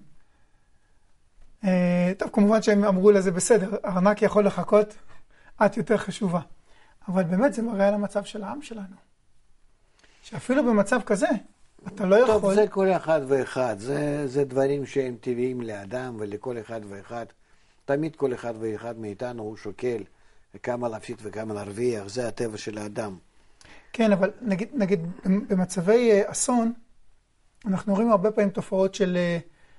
אה, 1.64 2.12
טוב, 2.18 2.30
כמובן 2.34 2.62
שהם 2.62 2.84
אמרו 2.84 3.12
לה 3.12 3.22
זה 3.22 3.32
בסדר, 3.32 3.76
ארנק 3.86 4.22
יכול 4.22 4.46
לחכות, 4.46 4.96
את 5.66 5.78
יותר 5.78 5.98
חשובה. 5.98 6.40
אבל 7.08 7.24
באמת 7.24 7.54
זה 7.54 7.62
מראה 7.62 7.88
על 7.88 7.94
המצב 7.94 8.24
של 8.24 8.44
העם 8.44 8.62
שלנו. 8.62 9.13
שאפילו 10.24 10.64
במצב 10.64 11.02
כזה, 11.06 11.28
אתה 11.88 12.06
לא 12.06 12.16
יכול... 12.16 12.34
טוב, 12.34 12.54
זה 12.54 12.68
כל 12.68 12.92
אחד 12.92 13.22
ואחד. 13.28 13.76
זה, 13.80 14.28
זה 14.28 14.44
דברים 14.44 14.86
שהם 14.86 15.16
טבעיים 15.22 15.62
לאדם 15.62 16.16
ולכל 16.20 16.60
אחד 16.60 16.82
ואחד. 16.90 17.26
תמיד 17.86 18.16
כל 18.16 18.34
אחד 18.34 18.54
ואחד 18.60 19.00
מאיתנו 19.00 19.44
הוא 19.44 19.58
שוקל 19.58 20.04
כמה 20.64 20.90
להפסיד 20.90 21.18
וכמה 21.22 21.54
להרוויח, 21.54 22.08
זה 22.08 22.28
הטבע 22.28 22.58
של 22.58 22.78
האדם. 22.78 23.18
כן, 23.94 24.12
אבל 24.12 24.32
נגיד, 24.42 24.70
נגיד 24.74 25.08
במצבי 25.26 26.12
אה, 26.12 26.32
אסון, 26.32 26.74
אנחנו 27.66 27.94
רואים 27.94 28.12
הרבה 28.12 28.32
פעמים 28.32 28.50
תופעות 28.50 28.96
של, 28.96 29.18
אה, 29.18 29.38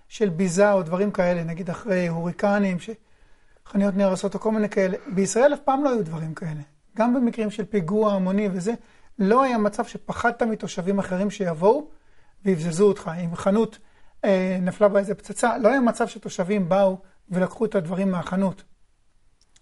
של 0.08 0.28
ביזה 0.28 0.72
או 0.72 0.82
דברים 0.82 1.10
כאלה, 1.10 1.44
נגיד 1.44 1.70
אחרי 1.70 2.08
הוריקנים, 2.08 2.76
שחנויות 2.80 3.94
נהרסות 3.94 4.34
או 4.34 4.40
כל 4.40 4.52
מיני 4.52 4.68
כאלה. 4.68 4.96
בישראל 5.14 5.54
אף 5.54 5.60
פעם 5.64 5.84
לא 5.84 5.90
היו 5.90 6.04
דברים 6.04 6.34
כאלה. 6.34 6.60
גם 6.96 7.14
במקרים 7.14 7.50
של 7.50 7.64
פיגוע 7.64 8.12
המוני 8.12 8.48
וזה, 8.52 8.72
לא 9.18 9.42
היה 9.42 9.58
מצב 9.58 9.84
שפחדת 9.84 10.42
מתושבים 10.42 10.98
אחרים 10.98 11.30
שיבואו 11.30 11.88
ויבזזו 12.44 12.88
אותך. 12.88 13.10
אם 13.24 13.36
חנות 13.36 13.78
אה, 14.24 14.58
נפלה 14.62 14.88
בה 14.88 14.98
איזה 14.98 15.14
פצצה, 15.14 15.58
לא 15.58 15.68
היה 15.68 15.80
מצב 15.80 16.08
שתושבים 16.08 16.68
באו 16.68 16.98
ולקחו 17.28 17.64
את 17.64 17.74
הדברים 17.74 18.10
מהחנות. 18.10 18.62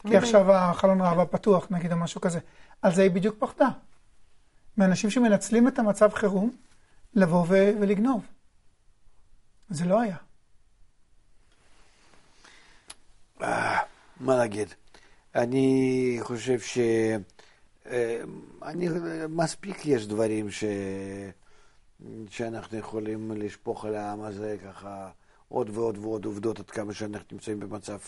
כי 0.09 0.17
עכשיו 0.17 0.53
החלון 0.53 1.01
ראווה 1.01 1.27
פתוח, 1.27 1.67
נגיד, 1.71 1.93
או 1.93 1.97
משהו 1.97 2.21
כזה. 2.21 2.39
על 2.83 2.95
זה 2.95 3.03
היא 3.03 3.11
בדיוק 3.11 3.37
פחדה. 3.39 3.69
מאנשים 4.77 5.11
שמנצלים 5.11 5.69
את 5.69 5.79
המצב 5.79 6.13
חירום 6.15 6.51
לבוא 7.15 7.45
ו- 7.49 7.71
ולגנוב. 7.81 8.27
זה 9.71 9.85
לא 9.85 10.01
היה. 10.01 10.17
אה, 13.43 13.79
מה 14.21 14.37
להגיד? 14.37 14.69
אני 15.35 16.19
חושב 16.21 16.61
ש... 16.61 16.79
אה, 17.93 18.23
אני, 18.63 18.89
מספיק 19.29 19.87
יש 19.87 20.07
דברים 20.07 20.51
ש... 20.51 20.65
שאנחנו 22.29 22.79
יכולים 22.79 23.33
לשפוך 23.33 23.85
על 23.85 23.95
העם 23.95 24.23
הזה 24.23 24.57
ככה 24.65 25.11
עוד 25.49 25.71
ועוד 25.71 25.99
ועוד 25.99 26.25
עובדות 26.25 26.59
עד 26.59 26.71
כמה 26.71 26.95
שאנחנו 26.95 27.27
נמצאים 27.33 27.61
במצב 27.61 27.99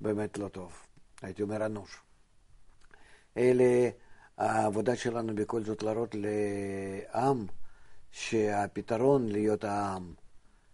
באמת 0.00 0.38
לא 0.38 0.48
טוב. 0.48 0.72
הייתי 1.22 1.42
אומר 1.42 1.66
אנוש. 1.66 2.00
אלה, 3.36 3.90
העבודה 4.38 4.96
שלנו 4.96 5.34
בכל 5.34 5.62
זאת 5.62 5.82
להראות 5.82 6.14
לעם 6.14 7.46
שהפתרון 8.10 9.28
להיות 9.28 9.64
העם, 9.64 10.14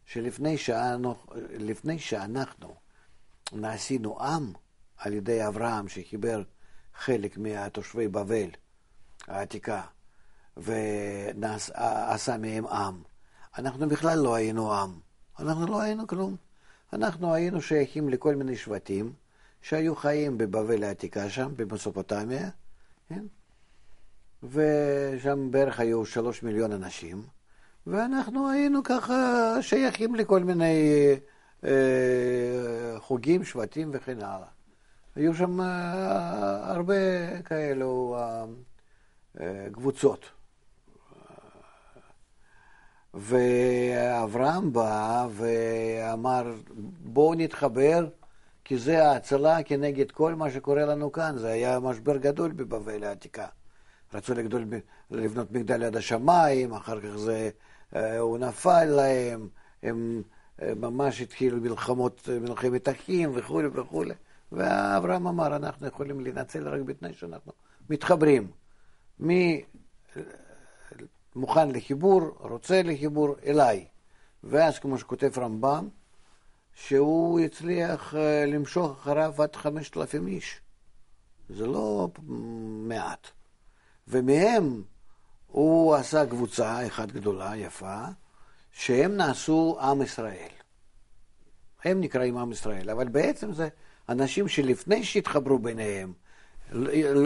שלפני 0.05 0.59
שאנו, 0.59 1.14
שאנחנו 1.99 2.75
נעשינו 3.52 4.21
עם 4.23 4.52
על 4.97 5.12
ידי 5.12 5.47
אברהם 5.47 5.88
שחיבר 5.88 6.43
חלק 6.95 7.39
מהתושבי 7.39 8.09
בבל 8.09 8.51
העתיקה 9.29 9.83
ועשה 10.57 12.37
מהם 12.37 12.67
עם, 12.67 13.03
אנחנו 13.59 13.89
בכלל 13.89 14.19
לא 14.19 14.35
היינו 14.35 14.75
עם, 14.75 14.91
אנחנו 15.39 15.67
לא 15.67 15.81
היינו 15.81 16.07
כלום. 16.07 16.37
אנחנו 16.93 17.35
היינו 17.35 17.63
שייכים 17.63 18.09
לכל 18.09 18.35
מיני 18.35 18.57
שבטים 18.57 19.13
שהיו 19.63 19.97
חיים 19.97 20.39
בבבל 20.39 20.85
העתיקה 20.85 21.31
שם, 21.31 21.53
במסופוטמיה, 21.57 22.49
כן? 23.09 23.25
ושם 24.43 25.51
בערך 25.51 25.81
היו 25.81 26.07
שלוש 26.07 26.43
מיליון 26.43 26.73
אנשים, 26.73 27.23
ואנחנו 27.87 28.51
היינו 28.51 28.83
ככה 28.83 29.55
שייכים 29.61 30.15
לכל 30.15 30.45
מיני 30.45 30.93
אה, 31.65 31.71
חוגים, 32.99 33.45
שבטים 33.45 33.91
וכן 33.93 34.19
הלאה. 34.23 34.49
היו 35.17 35.35
שם 35.35 35.61
אה, 35.61 36.73
הרבה 36.73 36.95
כאלו 37.43 38.17
אה, 38.19 38.45
אה, 39.40 39.67
קבוצות. 39.73 40.26
ואברהם 43.14 44.73
בא 44.73 45.26
ואמר, 45.31 46.55
בואו 47.00 47.35
נתחבר, 47.35 48.09
כי 48.64 48.79
זה 48.79 49.05
ההצלה 49.05 49.62
כנגד 49.62 50.11
כל 50.11 50.35
מה 50.35 50.50
שקורה 50.50 50.85
לנו 50.85 51.12
כאן. 51.12 51.38
זה 51.38 51.49
היה 51.49 51.81
משבר 51.81 52.17
גדול 52.17 52.52
בבבל 52.52 53.05
העתיקה. 53.05 53.47
רצו 54.14 54.35
לגדול, 54.35 54.64
לבנות 55.11 55.52
מגדל 55.52 55.83
יד 55.83 55.97
השמיים, 55.97 56.73
אחר 56.73 57.00
כך 57.00 57.17
זה, 57.17 57.50
הוא 58.19 58.38
נפל 58.38 58.85
להם, 58.85 59.49
הם 59.83 60.23
ממש 60.62 61.21
התחילו 61.21 61.61
מלחמות, 61.61 62.29
מלחמת 62.40 62.88
אחים 62.88 63.31
וכולי 63.35 63.69
וכולי. 63.73 64.14
ואברהם 64.52 65.26
אמר, 65.26 65.57
אנחנו 65.57 65.87
יכולים 65.87 66.21
לנצל 66.21 66.69
רק 66.69 66.80
בתנאי 66.80 67.14
שאנחנו 67.14 67.52
מתחברים. 67.90 68.50
מי 69.19 69.64
מוכן 71.37 71.71
לחיבור, 71.71 72.21
רוצה 72.38 72.83
לחיבור, 72.83 73.35
אליי. 73.47 73.87
ואז, 74.45 74.78
כמו 74.78 74.99
שכותב 74.99 75.38
רמב"ם, 75.38 75.88
שהוא 76.75 77.40
הצליח 77.40 78.14
למשוך 78.47 78.90
אחריו 79.00 79.42
עד 79.42 79.57
חמשת 79.57 79.97
אלפים 79.97 80.26
איש. 80.26 80.61
זה 81.49 81.66
לא 81.66 82.09
מעט. 82.88 83.26
ומהם 84.09 84.83
הוא 85.47 85.95
עשה 85.95 86.26
קבוצה 86.26 86.87
אחת 86.87 87.12
גדולה, 87.12 87.57
יפה, 87.57 88.04
שהם 88.73 89.16
נעשו 89.16 89.78
עם 89.80 90.02
ישראל. 90.02 90.49
הם 91.85 92.00
נקראים 92.00 92.37
עם 92.37 92.52
ישראל, 92.52 92.90
אבל 92.90 93.09
בעצם 93.09 93.52
זה 93.52 93.69
אנשים 94.11 94.49
שלפני 94.49 95.05
שהתחברו 95.05 95.59
ביניהם, 95.59 96.12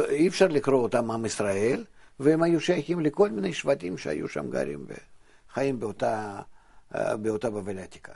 אי 0.08 0.28
אפשר 0.28 0.48
לקרוא 0.48 0.82
אותם 0.82 1.10
עם 1.10 1.24
ישראל, 1.26 1.84
והם 2.20 2.42
היו 2.42 2.60
שייכים 2.60 3.00
לכל 3.00 3.30
מיני 3.30 3.52
שבטים 3.52 3.98
שהיו 3.98 4.28
שם 4.28 4.50
גרים 4.50 4.86
וחיים 5.48 5.80
באותה, 5.80 6.40
באותה 6.92 7.50
בבל 7.50 7.78
העתיקה. 7.78 8.12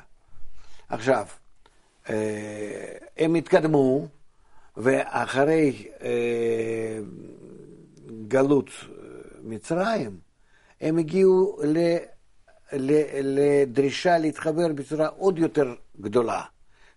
עכשיו, 0.88 1.26
הם 3.16 3.34
התקדמו, 3.34 4.06
ואחרי 4.76 5.88
גלות 8.28 8.70
מצרים, 9.42 10.18
הם 10.80 10.98
הגיעו 10.98 11.60
לדרישה 12.72 14.18
להתחבר 14.18 14.72
בצורה 14.72 15.06
עוד 15.06 15.38
יותר 15.38 15.74
גדולה, 16.00 16.42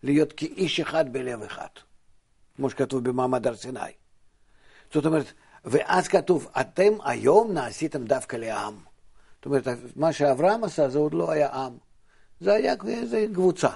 להיות 0.03 0.33
כאיש 0.33 0.79
אחד 0.79 1.13
בלב 1.13 1.41
אחד, 1.41 1.67
כמו 2.55 2.69
שכתוב 2.69 3.03
במעמד 3.03 3.47
הר 3.47 3.55
סיני. 3.55 3.79
זאת 4.93 5.05
אומרת, 5.05 5.33
ואז 5.65 6.07
כתוב, 6.07 6.47
אתם 6.61 6.93
היום 7.03 7.53
נעשיתם 7.53 8.05
דווקא 8.05 8.35
לעם. 8.35 8.77
זאת 9.35 9.45
אומרת, 9.45 9.67
מה 9.95 10.13
שאברהם 10.13 10.63
עשה 10.63 10.89
זה 10.89 10.99
עוד 10.99 11.13
לא 11.13 11.31
היה 11.31 11.49
עם, 11.49 11.77
זה 12.39 12.53
היה 12.53 12.75
איזה 12.87 13.25
קבוצה. 13.33 13.69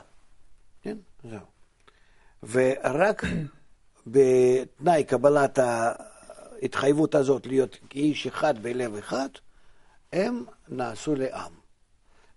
כן? 0.82 0.98
זהו. 1.24 1.40
ורק 2.44 3.24
בתנאי 4.08 5.04
קבלת 5.04 5.60
ההתחייבות 5.60 7.16
הזאת 7.16 7.48
להיות 7.48 7.78
איש 7.96 8.28
אחד 8.28 8.64
בלב 8.64 8.96
אחד, 8.96 9.30
הם 10.14 10.46
נעשו 10.70 11.16
לעם. 11.16 11.52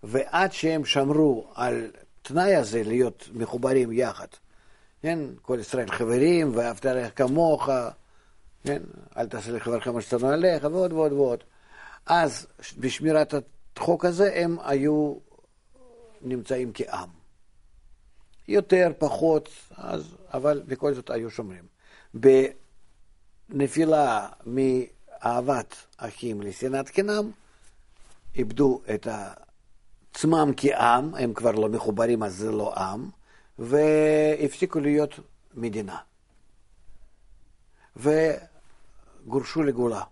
ועד 0.03 0.51
שהם 0.51 0.85
שמרו 0.85 1.51
על 1.55 1.91
תנאי 2.29 2.55
הזה 2.55 2.83
להיות 2.83 3.29
מחוברים 3.33 3.91
יחד, 3.91 4.27
כן? 5.01 5.19
כל 5.41 5.57
ישראל 5.61 5.91
חברים, 5.91 6.51
ואהבת 6.55 6.85
עליך 6.85 7.11
כמוך, 7.15 7.69
כן? 8.63 8.81
אל 9.17 9.27
תעשה 9.27 9.51
לחברך 9.51 9.87
מה 9.87 10.01
שצריך 10.01 10.23
עליך, 10.23 10.63
ועוד 10.63 10.93
ועוד 10.93 11.11
ועוד. 11.11 11.43
אז 12.05 12.47
בשמירת 12.77 13.33
החוק 13.77 14.05
הזה 14.05 14.31
הם 14.35 14.57
היו 14.63 15.15
נמצאים 16.21 16.71
כעם. 16.73 17.09
יותר, 18.47 18.91
פחות, 18.97 19.49
אז, 19.75 20.15
אבל 20.33 20.63
בכל 20.67 20.93
זאת 20.93 21.09
היו 21.09 21.29
שומרים. 21.31 21.63
בנפילה 23.53 24.27
מאהבת 24.45 25.75
אחים 25.97 26.41
לשנאת 26.41 26.89
חינם, 26.89 27.31
איבדו 28.35 28.81
את 28.93 29.07
עצמם 30.19 30.51
כעם, 30.57 31.15
הם 31.15 31.33
כבר 31.33 31.51
לא 31.51 31.69
מחוברים, 31.69 32.23
אז 32.23 32.35
זה 32.35 32.51
לא 32.51 32.73
עם, 32.77 33.09
והפסיקו 33.59 34.79
להיות 34.79 35.19
מדינה. 35.53 35.97
וגורשו 37.95 39.63
לגאולה. 39.63 40.03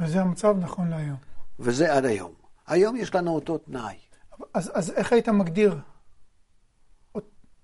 וזה 0.00 0.20
המצב 0.20 0.56
נכון 0.58 0.88
להיום. 0.88 1.16
וזה 1.58 1.94
עד 1.94 2.04
היום. 2.04 2.32
היום 2.66 2.96
יש 2.96 3.14
לנו 3.14 3.34
אותו 3.34 3.58
תנאי. 3.58 3.96
אז, 4.54 4.70
אז 4.74 4.90
איך 4.90 5.12
היית 5.12 5.28
מגדיר 5.28 5.78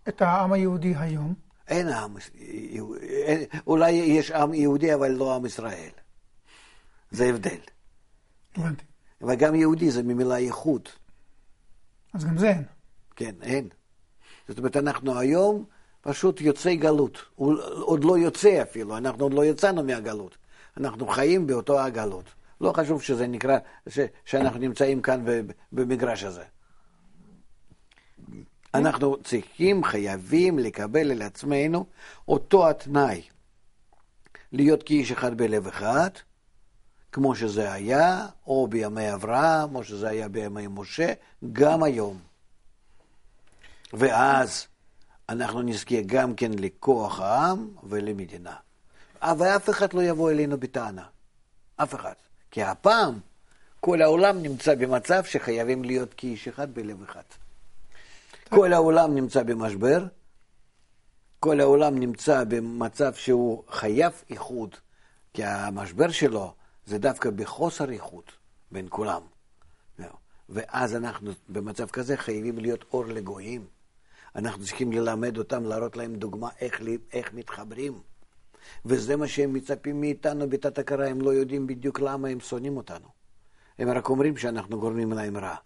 את 0.08 0.22
העם 0.22 0.52
היהודי 0.52 0.94
היום? 0.96 1.34
אין 1.68 1.88
עם, 1.88 2.16
אולי 3.66 3.90
יש 3.90 4.30
עם 4.30 4.54
יהודי, 4.54 4.94
אבל 4.94 5.10
לא 5.10 5.34
עם 5.34 5.46
ישראל. 5.46 5.90
זה 7.10 7.24
הבדל. 7.24 7.60
הבנתי. 8.56 8.84
וגם 9.20 9.54
יהודי 9.54 9.90
זה 9.90 10.02
ממילה 10.02 10.38
ייחוד. 10.38 10.88
אז 12.18 12.24
גם 12.24 12.38
זה 12.38 12.48
אין. 12.48 12.64
כן, 13.16 13.34
אין. 13.42 13.68
זאת 14.48 14.58
אומרת, 14.58 14.76
אנחנו 14.76 15.18
היום 15.18 15.64
פשוט 16.00 16.40
יוצאי 16.40 16.76
גלות. 16.76 17.18
עוד 17.34 18.04
לא 18.04 18.18
יוצא 18.18 18.62
אפילו, 18.62 18.96
אנחנו 18.96 19.24
עוד 19.24 19.34
לא 19.34 19.44
יצאנו 19.44 19.82
מהגלות. 19.82 20.36
אנחנו 20.76 21.06
חיים 21.06 21.46
באותו 21.46 21.80
הגלות. 21.80 22.24
לא 22.60 22.72
חשוב 22.76 23.02
שזה 23.02 23.26
נקרא, 23.26 23.58
ש, 23.88 23.98
שאנחנו 24.24 24.58
נמצאים 24.58 25.02
כאן 25.02 25.24
במגרש 25.72 26.24
הזה. 26.24 26.44
אנחנו 28.74 29.16
צריכים, 29.24 29.84
חייבים 29.84 30.58
לקבל 30.58 31.10
על 31.10 31.22
עצמנו 31.22 31.86
אותו 32.28 32.70
התנאי, 32.70 33.22
להיות 34.52 34.82
כאיש 34.82 35.12
אחד 35.12 35.36
בלב 35.36 35.66
אחד, 35.66 36.10
כמו 37.12 37.34
שזה 37.34 37.72
היה, 37.72 38.26
או 38.46 38.66
בימי 38.66 39.14
אברהם, 39.14 39.74
או 39.74 39.84
שזה 39.84 40.08
היה 40.08 40.28
בימי 40.28 40.66
משה, 40.70 41.12
גם 41.52 41.82
היום. 41.82 42.18
ואז 43.92 44.66
אנחנו 45.28 45.62
נזכה 45.62 46.02
גם 46.06 46.34
כן 46.34 46.50
לכוח 46.58 47.20
העם 47.20 47.68
ולמדינה. 47.84 48.54
אבל 49.22 49.46
אף 49.46 49.70
אחד 49.70 49.92
לא 49.92 50.02
יבוא 50.02 50.30
אלינו 50.30 50.58
בטענה. 50.60 51.04
אף 51.76 51.94
אחד. 51.94 52.12
כי 52.50 52.62
הפעם 52.62 53.18
כל 53.80 54.02
העולם 54.02 54.42
נמצא 54.42 54.74
במצב 54.74 55.24
שחייבים 55.24 55.84
להיות 55.84 56.14
כאיש 56.14 56.48
אחד 56.48 56.74
בלב 56.74 57.02
אחד. 57.02 57.22
כל 58.48 58.72
העולם 58.72 59.14
נמצא 59.14 59.42
במשבר, 59.42 60.04
כל 61.40 61.60
העולם 61.60 61.98
נמצא 61.98 62.44
במצב 62.44 63.14
שהוא 63.14 63.62
חייב 63.70 64.12
איחוד, 64.30 64.74
כי 65.34 65.44
המשבר 65.44 66.10
שלו 66.10 66.54
זה 66.88 66.98
דווקא 66.98 67.30
בחוסר 67.30 67.90
איחוד 67.90 68.24
בין 68.72 68.86
כולם. 68.88 69.22
ואז 70.48 70.94
אנחנו 70.94 71.30
במצב 71.48 71.86
כזה 71.86 72.16
חייבים 72.16 72.58
להיות 72.58 72.84
אור 72.92 73.06
לגויים. 73.06 73.66
אנחנו 74.36 74.64
צריכים 74.64 74.92
ללמד 74.92 75.38
אותם, 75.38 75.64
להראות 75.64 75.96
להם 75.96 76.14
דוגמה 76.16 76.48
איך, 76.60 76.80
איך 77.12 77.34
מתחברים. 77.34 78.00
וזה 78.84 79.16
מה 79.16 79.28
שהם 79.28 79.52
מצפים 79.52 80.00
מאיתנו 80.00 80.48
בתת 80.48 80.78
הכרה, 80.78 81.08
הם 81.08 81.20
לא 81.20 81.30
יודעים 81.30 81.66
בדיוק 81.66 82.00
למה 82.00 82.28
הם 82.28 82.40
שונאים 82.40 82.76
אותנו. 82.76 83.08
הם 83.78 83.90
רק 83.90 84.08
אומרים 84.08 84.36
שאנחנו 84.36 84.80
גורמים 84.80 85.12
להם 85.12 85.36
רע. 85.36 85.56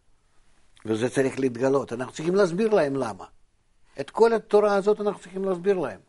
וזה 0.87 1.09
צריך 1.11 1.39
להתגלות. 1.39 1.93
אנחנו 1.93 2.13
צריכים 2.13 2.35
להסביר 2.35 2.75
להם 2.75 2.97
למה. 2.97 3.25
את 4.01 4.11
כל 4.11 4.33
התורה 4.33 4.75
הזאת 4.75 5.01
אנחנו 5.01 5.21
צריכים 5.21 5.45
להסביר 5.45 5.79
להם. 5.79 6.01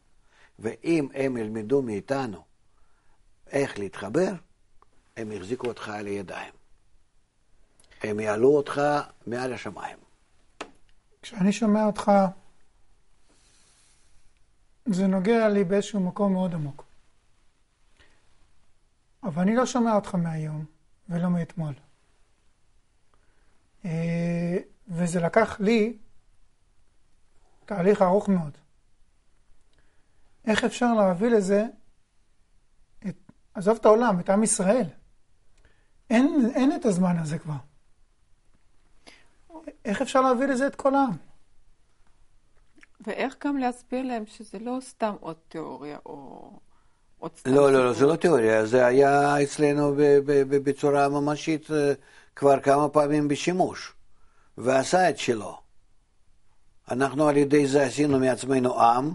ואם 0.59 1.07
הם 1.13 1.37
ילמדו 1.37 1.81
מאיתנו 1.81 2.43
איך 3.51 3.79
להתחבר, 3.79 4.31
הם 5.17 5.31
יחזיקו 5.31 5.67
אותך 5.67 5.89
על 5.89 6.05
הידיים. 6.05 6.53
הם 8.03 8.19
יעלו 8.19 8.57
אותך 8.57 8.81
מעל 9.27 9.53
השמיים. 9.53 9.97
כשאני 11.21 11.51
שומע 11.51 11.85
אותך, 11.85 12.11
זה 14.85 15.07
נוגע 15.07 15.49
לי 15.49 15.63
באיזשהו 15.63 15.99
מקום 15.99 16.33
מאוד 16.33 16.53
עמוק. 16.53 16.85
אבל 19.23 19.41
אני 19.41 19.55
לא 19.55 19.65
שומע 19.65 19.95
אותך 19.95 20.15
מהיום 20.15 20.65
ולא 21.09 21.29
מאתמול. 21.29 21.73
אה, 23.85 24.57
וזה 24.87 25.19
לקח 25.19 25.59
לי 25.59 25.97
תהליך 27.65 28.01
ארוך 28.01 28.29
מאוד. 28.29 28.57
איך 30.45 30.63
אפשר 30.63 30.93
להביא 30.93 31.29
לזה, 31.29 31.65
את, 33.07 33.15
עזוב 33.53 33.77
את 33.77 33.85
העולם, 33.85 34.19
את 34.19 34.29
עם 34.29 34.43
ישראל. 34.43 34.87
אין, 36.09 36.51
אין 36.55 36.75
את 36.75 36.85
הזמן 36.85 37.17
הזה 37.17 37.37
כבר. 37.39 37.53
איך 39.85 40.01
אפשר 40.01 40.21
להביא 40.21 40.45
לזה 40.45 40.67
את 40.67 40.75
כל 40.75 40.95
העם? 40.95 41.17
ואיך 43.07 43.35
גם 43.45 43.57
להסביר 43.57 44.01
להם 44.05 44.23
שזה 44.25 44.59
לא 44.59 44.77
סתם 44.81 45.13
עוד 45.19 45.35
תיאוריה 45.47 45.97
או 46.05 46.51
עוד 47.19 47.31
סתם... 47.37 47.53
לא, 47.53 47.71
לא, 47.71 47.85
לא, 47.85 47.93
זה 47.93 48.05
לא 48.05 48.15
תיאוריה, 48.15 48.65
זה 48.65 48.85
היה 48.85 49.43
אצלנו 49.43 49.93
בצורה 50.49 51.09
ממשית 51.09 51.71
אה, 51.71 51.93
כבר 52.35 52.59
כמה 52.59 52.89
פעמים 52.89 53.27
בשימוש, 53.27 53.93
ועשה 54.57 55.09
את 55.09 55.17
שלו. 55.17 55.57
אנחנו 56.91 57.27
על 57.27 57.37
ידי 57.37 57.67
זה 57.67 57.83
עשינו 57.83 58.19
מעצמנו 58.19 58.81
עם, 58.81 59.11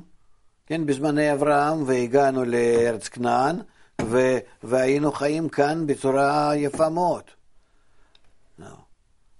כן, 0.66 0.87
בזמני 0.87 1.33
אברהם, 1.33 1.83
והגענו 1.87 2.44
לארץ 2.44 3.09
כנען, 3.09 3.57
ו- 4.02 4.38
והיינו 4.62 5.12
חיים 5.12 5.48
כאן 5.48 5.87
בצורה 5.87 6.56
יפה 6.56 6.88
מאוד. 6.88 7.22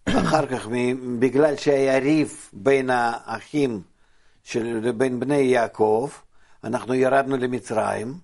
אחר 0.04 0.46
כך, 0.46 0.68
בגלל 1.18 1.56
שהיה 1.56 1.98
ריב 1.98 2.50
בין 2.52 2.90
האחים, 2.90 3.82
של, 4.42 4.92
בין 4.96 5.20
בני 5.20 5.36
יעקב, 5.36 6.10
אנחנו 6.64 6.94
ירדנו 6.94 7.36
למצרים, 7.36 8.18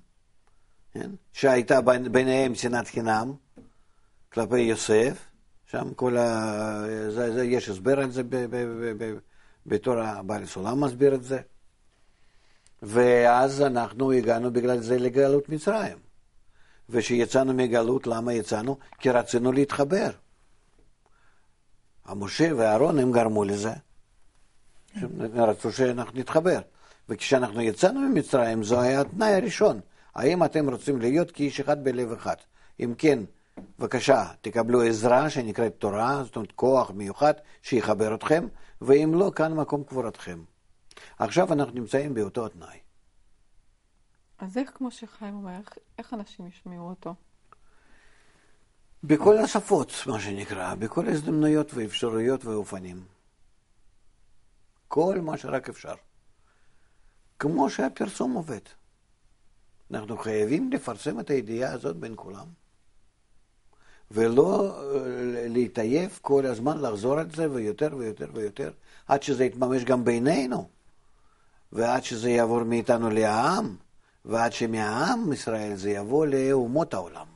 כן? 0.93 1.11
שהייתה 1.33 1.81
ביניהם 2.11 2.55
שנאת 2.55 2.89
חינם 2.89 3.33
כלפי 4.33 4.61
יוסף, 4.61 5.27
שם 5.67 5.95
כל 5.95 6.17
ה... 6.17 6.85
זה, 7.11 7.33
זה, 7.33 7.45
יש 7.45 7.69
הסבר 7.69 8.01
על 8.01 8.11
זה 8.11 8.23
בתור 9.67 10.01
הבעל 10.01 10.47
סולם 10.47 10.85
מסביר 10.85 11.15
את 11.15 11.25
זה. 11.25 11.41
ואז 12.83 13.63
אנחנו 13.63 14.13
הגענו 14.13 14.53
בגלל 14.53 14.81
זה 14.81 14.99
לגלות 14.99 15.49
מצרים. 15.49 16.04
וכשיצאנו 16.89 17.55
מגלות, 17.55 18.07
למה 18.07 18.33
יצאנו? 18.33 18.79
כי 18.99 19.11
רצינו 19.11 19.53
להתחבר. 19.53 20.11
המשה 22.05 22.51
ואהרון 22.57 22.99
הם 22.99 23.13
גרמו 23.13 23.45
לזה. 23.45 23.73
הם 24.95 25.11
רצו 25.37 25.73
שאנחנו 25.73 26.21
נתחבר. 26.21 26.61
וכשאנחנו 27.09 27.61
יצאנו 27.61 28.01
ממצרים, 28.01 28.63
זה 28.63 28.81
היה 28.81 29.01
התנאי 29.01 29.35
הראשון. 29.35 29.81
האם 30.15 30.45
אתם 30.45 30.71
רוצים 30.71 31.01
להיות 31.01 31.31
כאיש 31.31 31.61
אחד 31.61 31.85
בלב 31.85 32.13
אחד? 32.13 32.37
אם 32.81 32.95
כן, 32.99 33.19
בבקשה, 33.79 34.25
תקבלו 34.41 34.83
עזרה 34.83 35.31
שנקראת 35.31 35.75
תורה, 35.79 36.23
זאת 36.25 36.37
אומרת 36.37 36.53
כוח 36.53 36.91
מיוחד 36.91 37.35
שיחבר 37.63 38.15
אתכם, 38.15 38.47
ואם 38.81 39.15
לא, 39.15 39.33
כאן 39.35 39.55
מקום 39.55 39.85
קבורתכם. 39.85 40.43
עכשיו 41.19 41.53
אנחנו 41.53 41.73
נמצאים 41.75 42.15
באותו 42.15 42.47
התנאי. 42.47 42.84
אז 44.45 44.59
איך, 44.59 44.71
כמו 44.75 44.91
שחיים 44.91 45.35
אומר, 45.35 45.59
איך, 45.59 45.79
איך 45.99 46.15
אנשים 46.15 46.47
ישמעו 46.47 46.89
אותו? 46.89 47.15
בכל 49.05 49.39
השפות, 49.39 49.93
מה 50.07 50.21
שנקרא, 50.21 50.75
בכל 50.75 51.09
הזדמנויות 51.09 51.75
ואפשרויות 51.75 52.45
ואופנים. 52.45 53.05
כל 54.89 55.21
מה 55.21 55.39
שרק 55.39 55.69
אפשר. 55.69 55.95
כמו 57.39 57.71
שהפרסום 57.71 58.33
עובד. 58.33 58.61
אנחנו 59.91 60.19
חייבים 60.19 60.73
לפרסם 60.73 61.21
את 61.21 61.31
הידיעה 61.31 61.73
הזאת 61.73 61.97
בין 61.97 62.13
כולם. 62.17 62.47
ולא 64.11 64.79
אה, 64.79 65.49
להתעייף 65.49 66.19
כל 66.23 66.47
הזמן 66.47 66.81
לחזור 66.81 67.19
על 67.19 67.31
זה 67.31 67.51
ויותר 67.51 67.89
ויותר 67.99 68.29
ויותר, 68.35 68.73
עד 69.07 69.23
שזה 69.23 69.45
יתממש 69.45 69.85
גם 69.85 70.05
בינינו, 70.05 70.69
ועד 71.73 72.05
שזה 72.05 72.31
יעבור 72.31 72.65
מאיתנו 72.65 73.11
לעם, 73.11 73.77
ועד 74.25 74.53
שמהעם 74.53 75.33
ישראל 75.33 75.75
זה 75.75 75.91
יבוא 75.91 76.27
לאומות 76.27 76.95
העולם. 76.95 77.27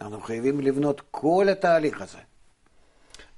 אנחנו 0.00 0.20
חייבים 0.20 0.60
לבנות 0.60 1.02
כל 1.10 1.46
התהליך 1.52 2.00
הזה. 2.00 2.18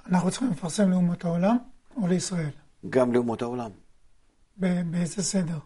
אנחנו 0.06 0.30
צריכים 0.30 0.50
לפרסם 0.50 0.90
לאומות 0.90 1.24
העולם 1.24 1.56
או 1.96 2.06
לישראל? 2.06 2.50
גם 2.90 3.12
לאומות 3.12 3.42
העולם. 3.42 3.70
באיזה 4.56 5.22
סדר? 5.22 5.58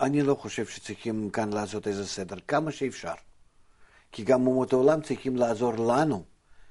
אני 0.00 0.22
לא 0.22 0.34
חושב 0.34 0.66
שצריכים 0.66 1.30
כאן 1.30 1.52
לעשות 1.52 1.88
איזה 1.88 2.06
סדר, 2.06 2.36
כמה 2.48 2.72
שאפשר. 2.72 3.14
כי 4.12 4.24
גם 4.24 4.46
אומות 4.46 4.72
העולם 4.72 5.00
צריכים 5.00 5.36
לעזור 5.36 5.72
לנו, 5.74 6.24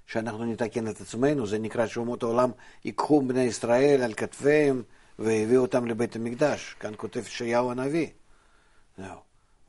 שאנחנו 0.06 0.45
נתקן 0.45 0.88
את 0.88 1.02
עצמנו, 1.02 1.47
זה 1.47 1.60
נקרא 1.60 1.88
שאומות 1.88 2.24
העולם 2.24 2.52
ייקחו 2.86 3.21
בני 3.21 3.41
ישראל 3.43 4.02
על 4.02 4.13
כתפיהם 4.13 4.84
והביאו 5.19 5.62
אותם 5.62 5.86
לבית 5.86 6.15
המקדש, 6.15 6.76
כאן 6.80 6.93
כותב 6.97 7.19
ישעיהו 7.19 7.71
הנביא. 7.71 8.08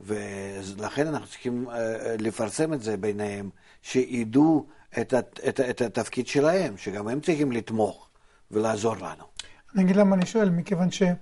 ולכן 0.01 1.07
אנחנו 1.07 1.27
צריכים 1.27 1.69
אה, 1.69 2.15
לפרסם 2.19 2.73
את 2.73 2.81
זה 2.81 2.97
ביניהם, 2.97 3.49
שידעו 3.81 4.65
את, 5.01 5.13
את, 5.49 5.59
את 5.59 5.81
התפקיד 5.81 6.27
שלהם, 6.27 6.77
שגם 6.77 7.07
הם 7.07 7.19
צריכים 7.19 7.51
לתמוך 7.51 8.09
ולעזור 8.51 8.95
לנו. 8.95 9.23
אני 9.75 9.83
אגיד 9.83 9.95
למה 9.95 10.15
אני 10.15 10.25
שואל, 10.25 10.49
מכיוון 10.49 10.91
שעל 10.91 11.15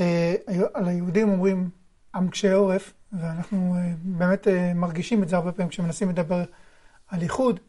אה, 0.00 0.34
היהודים 0.74 1.28
אומרים 1.28 1.70
עם 2.14 2.28
קשי 2.28 2.50
עורף, 2.50 2.92
ואנחנו 3.12 3.74
אה, 3.76 3.92
באמת 4.02 4.48
אה, 4.48 4.74
מרגישים 4.74 5.22
את 5.22 5.28
זה 5.28 5.36
הרבה 5.36 5.52
פעמים 5.52 5.70
כשמנסים 5.70 6.08
לדבר 6.08 6.44
על 7.08 7.22
איחוד. 7.22 7.60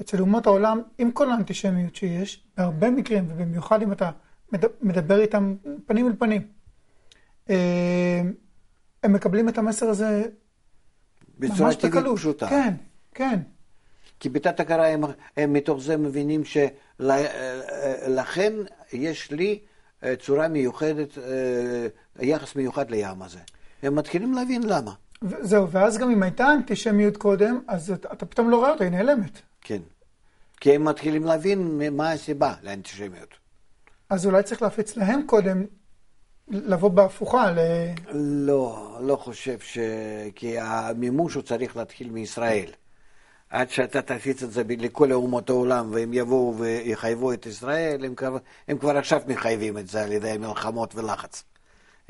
אצל 0.00 0.20
אומות 0.20 0.46
העולם, 0.46 0.80
עם 0.98 1.10
כל 1.10 1.30
האנטישמיות 1.30 1.96
שיש, 1.96 2.44
בהרבה 2.56 2.90
מקרים, 2.90 3.24
ובמיוחד 3.28 3.82
אם 3.82 3.92
אתה 3.92 4.10
מדבר 4.82 5.20
איתם 5.20 5.54
פנים 5.86 6.06
אל 6.06 6.12
פנים, 6.18 6.42
הם 7.48 9.12
מקבלים 9.12 9.48
את 9.48 9.58
המסר 9.58 9.88
הזה 9.88 10.22
ממש 11.38 11.76
בקלות. 11.76 12.18
פשוטה. 12.18 12.48
כן, 12.48 12.74
כן. 13.14 13.38
כי 14.20 14.28
בתת 14.28 14.60
הכרה 14.60 14.88
הם, 14.88 15.04
הם 15.36 15.52
מתוך 15.52 15.82
זה 15.82 15.96
מבינים 15.96 16.42
שלכן 16.98 18.52
יש 18.92 19.30
לי 19.30 19.60
אה, 20.04 20.16
צורה 20.16 20.48
מיוחדת, 20.48 21.18
אה, 21.18 21.86
יחס 22.20 22.56
מיוחד 22.56 22.90
לים 22.90 23.22
הזה. 23.22 23.38
הם 23.82 23.94
מתחילים 23.94 24.32
להבין 24.32 24.62
למה. 24.62 24.92
זהו, 25.40 25.70
ואז 25.70 25.98
גם 25.98 26.10
אם 26.10 26.22
הייתה 26.22 26.52
אנטישמיות 26.52 27.16
קודם, 27.16 27.60
אז 27.68 27.90
אתה, 27.90 28.12
אתה 28.12 28.26
פתאום 28.26 28.50
לא 28.50 28.56
רואה 28.56 28.70
אותה, 28.70 28.84
היא 28.84 28.92
נעלמת. 28.92 29.40
כן. 29.60 29.82
כי 30.60 30.74
הם 30.74 30.84
מתחילים 30.84 31.24
להבין 31.24 31.80
מה 31.92 32.12
הסיבה 32.12 32.54
לאנטישמיות. 32.62 33.34
אז 34.10 34.26
אולי 34.26 34.42
צריך 34.42 34.62
להפיץ 34.62 34.96
להם 34.96 35.22
קודם, 35.26 35.64
לבוא 36.52 36.88
בהפוכה 36.88 37.50
ל... 37.50 37.58
לא, 38.46 38.98
לא 39.02 39.16
חושב 39.16 39.58
ש... 39.58 39.78
כי 40.34 40.58
המימוש 40.58 41.34
הוא 41.34 41.42
צריך 41.42 41.76
להתחיל 41.76 42.10
מישראל. 42.10 42.70
עד 43.50 43.70
שאתה 43.70 44.02
תפיץ 44.02 44.42
את 44.42 44.52
זה 44.52 44.62
לכל 44.68 45.12
אומות 45.12 45.50
העולם 45.50 45.92
והם 45.92 46.12
יבואו 46.12 46.54
ויחייבו 46.58 47.32
את 47.32 47.46
ישראל, 47.46 48.04
הם 48.04 48.14
כבר, 48.14 48.36
הם 48.68 48.78
כבר 48.78 48.96
עכשיו 48.96 49.20
מחייבים 49.26 49.78
את 49.78 49.88
זה 49.88 50.04
על 50.04 50.12
ידי 50.12 50.38
מלחמות 50.38 50.94
ולחץ. 50.94 51.44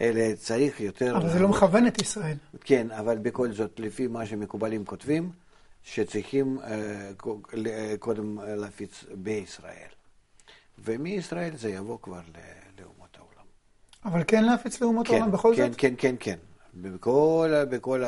אלה 0.00 0.36
צריך 0.36 0.80
יותר... 0.80 1.16
אבל 1.16 1.28
זה 1.28 1.38
לא 1.38 1.48
מכוון 1.48 1.86
את 1.86 2.02
ישראל. 2.02 2.36
כן, 2.60 2.90
אבל 2.90 3.18
בכל 3.18 3.52
זאת, 3.52 3.80
לפי 3.80 4.06
מה 4.06 4.26
שמקובלים 4.26 4.84
כותבים, 4.84 5.30
שצריכים 5.82 6.58
uh, 6.58 6.66
קודם 7.98 8.38
להפיץ 8.44 9.04
בישראל. 9.14 9.90
ומישראל 10.84 11.56
זה 11.56 11.70
יבוא 11.70 11.98
כבר 12.02 12.20
העולם. 12.34 12.61
אבל 14.04 14.22
כן 14.26 14.44
להפיץ 14.44 14.80
לאומות 14.80 15.06
כן, 15.08 15.14
העולם 15.14 15.32
בכל 15.32 15.52
כן, 15.56 15.68
זאת? 15.68 15.80
כן, 15.80 15.94
כן, 15.98 16.14
כן. 16.20 16.36
בכל, 16.74 17.52
בכל, 17.70 18.02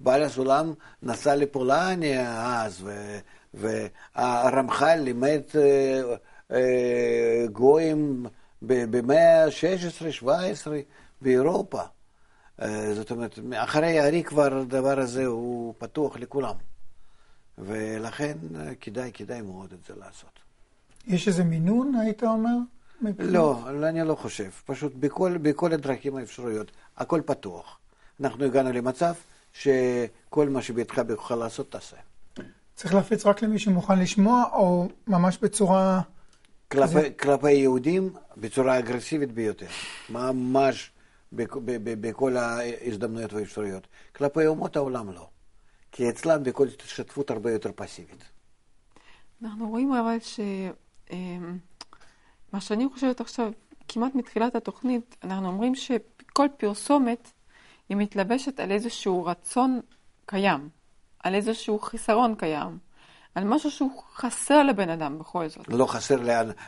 בעל 0.00 0.22
הסולם 0.22 0.74
נסע 1.02 1.36
לפולניה 1.36 2.62
אז, 2.64 2.88
והרמח"ל 3.54 4.94
לימד 4.94 5.40
אה, 5.54 6.02
אה, 6.52 7.46
גויים 7.52 8.26
במאה 8.62 9.44
ה-16-17 9.44 10.26
באירופה. 11.22 11.82
אה, 12.62 12.94
זאת 12.94 13.10
אומרת, 13.10 13.38
אחרי 13.54 13.98
הארי 13.98 14.22
כבר 14.22 14.58
הדבר 14.58 15.00
הזה 15.00 15.26
הוא 15.26 15.74
פתוח 15.78 16.16
לכולם. 16.16 16.54
ולכן 17.58 18.38
כדאי, 18.80 19.10
כדאי 19.14 19.40
מאוד 19.40 19.72
את 19.72 19.84
זה 19.84 19.94
לעשות. 20.00 20.38
יש 21.06 21.28
איזה 21.28 21.44
מינון, 21.44 21.94
היית 21.94 22.22
אומר? 22.22 22.56
לא, 23.18 23.62
אני 23.88 24.04
לא 24.04 24.14
חושב. 24.14 24.50
פשוט 24.66 24.94
בכל, 24.94 25.36
בכל 25.42 25.72
הדרכים 25.72 26.16
האפשריות, 26.16 26.72
הכל 26.96 27.20
פתוח. 27.26 27.78
אנחנו 28.20 28.44
הגענו 28.44 28.72
למצב 28.72 29.14
שכל 29.52 30.48
מה 30.48 30.62
שבידך 30.62 30.98
בכוחך 30.98 31.30
לעשות, 31.30 31.72
תעשה. 31.72 31.96
צריך 32.74 32.94
להפיץ 32.94 33.26
רק 33.26 33.42
למי 33.42 33.58
שמוכן 33.58 33.98
לשמוע, 33.98 34.44
או 34.52 34.88
ממש 35.06 35.38
בצורה... 35.42 36.00
כלפי, 36.72 36.92
זה... 36.92 37.10
כלפי 37.10 37.52
יהודים, 37.52 38.12
בצורה 38.36 38.78
אגרסיבית 38.78 39.32
ביותר. 39.32 39.66
ממש 40.10 40.90
בכל 41.32 42.36
ההזדמנויות 42.36 43.32
והאפשרויות. 43.32 43.86
כלפי 44.16 44.46
אומות 44.46 44.76
העולם 44.76 45.12
לא. 45.12 45.28
כי 45.92 46.08
אצלם 46.08 46.42
בכל 46.42 46.66
השתתפות 46.84 47.30
הרבה 47.30 47.52
יותר 47.52 47.70
פסיבית. 47.76 48.24
אנחנו 49.42 49.68
רואים 49.68 49.92
אבל 49.92 50.16
ש... 50.20 50.40
מה 52.52 52.60
שאני 52.60 52.88
חושבת 52.94 53.20
עכשיו, 53.20 53.52
כמעט 53.88 54.14
מתחילת 54.14 54.54
התוכנית, 54.54 55.16
אנחנו 55.24 55.48
אומרים 55.48 55.74
שכל 55.74 56.46
פרסומת 56.56 57.32
היא 57.88 57.96
מתלבשת 57.96 58.60
על 58.60 58.70
איזשהו 58.70 59.24
רצון 59.24 59.80
קיים, 60.26 60.68
על 61.24 61.34
איזשהו 61.34 61.78
חיסרון 61.78 62.34
קיים, 62.34 62.78
על 63.34 63.44
משהו 63.44 63.70
שהוא 63.70 64.02
חסר 64.14 64.62
לבן 64.62 64.88
אדם 64.88 65.18
בכל 65.18 65.48
זאת. 65.48 65.68
לא 65.68 65.86
חסר 65.86 66.16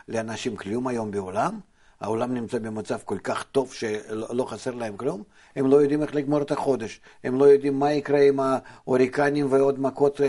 לאנשים 0.07 0.55
כלום 0.55 0.87
היום 0.87 1.11
בעולם? 1.11 1.59
העולם 2.01 2.33
נמצא 2.33 2.59
במצב 2.59 2.97
כל 3.05 3.17
כך 3.17 3.43
טוב 3.43 3.73
שלא 3.73 4.27
לא 4.31 4.45
חסר 4.45 4.75
להם 4.75 4.97
כלום, 4.97 5.23
הם 5.55 5.67
לא 5.67 5.75
יודעים 5.75 6.01
איך 6.01 6.15
לגמור 6.15 6.41
את 6.41 6.51
החודש, 6.51 7.01
הם 7.23 7.39
לא 7.39 7.45
יודעים 7.45 7.79
מה 7.79 7.93
יקרה 7.93 8.21
עם 8.21 8.39
ההוריקנים 8.39 9.47
ועוד 9.49 9.81
מכות 9.81 10.21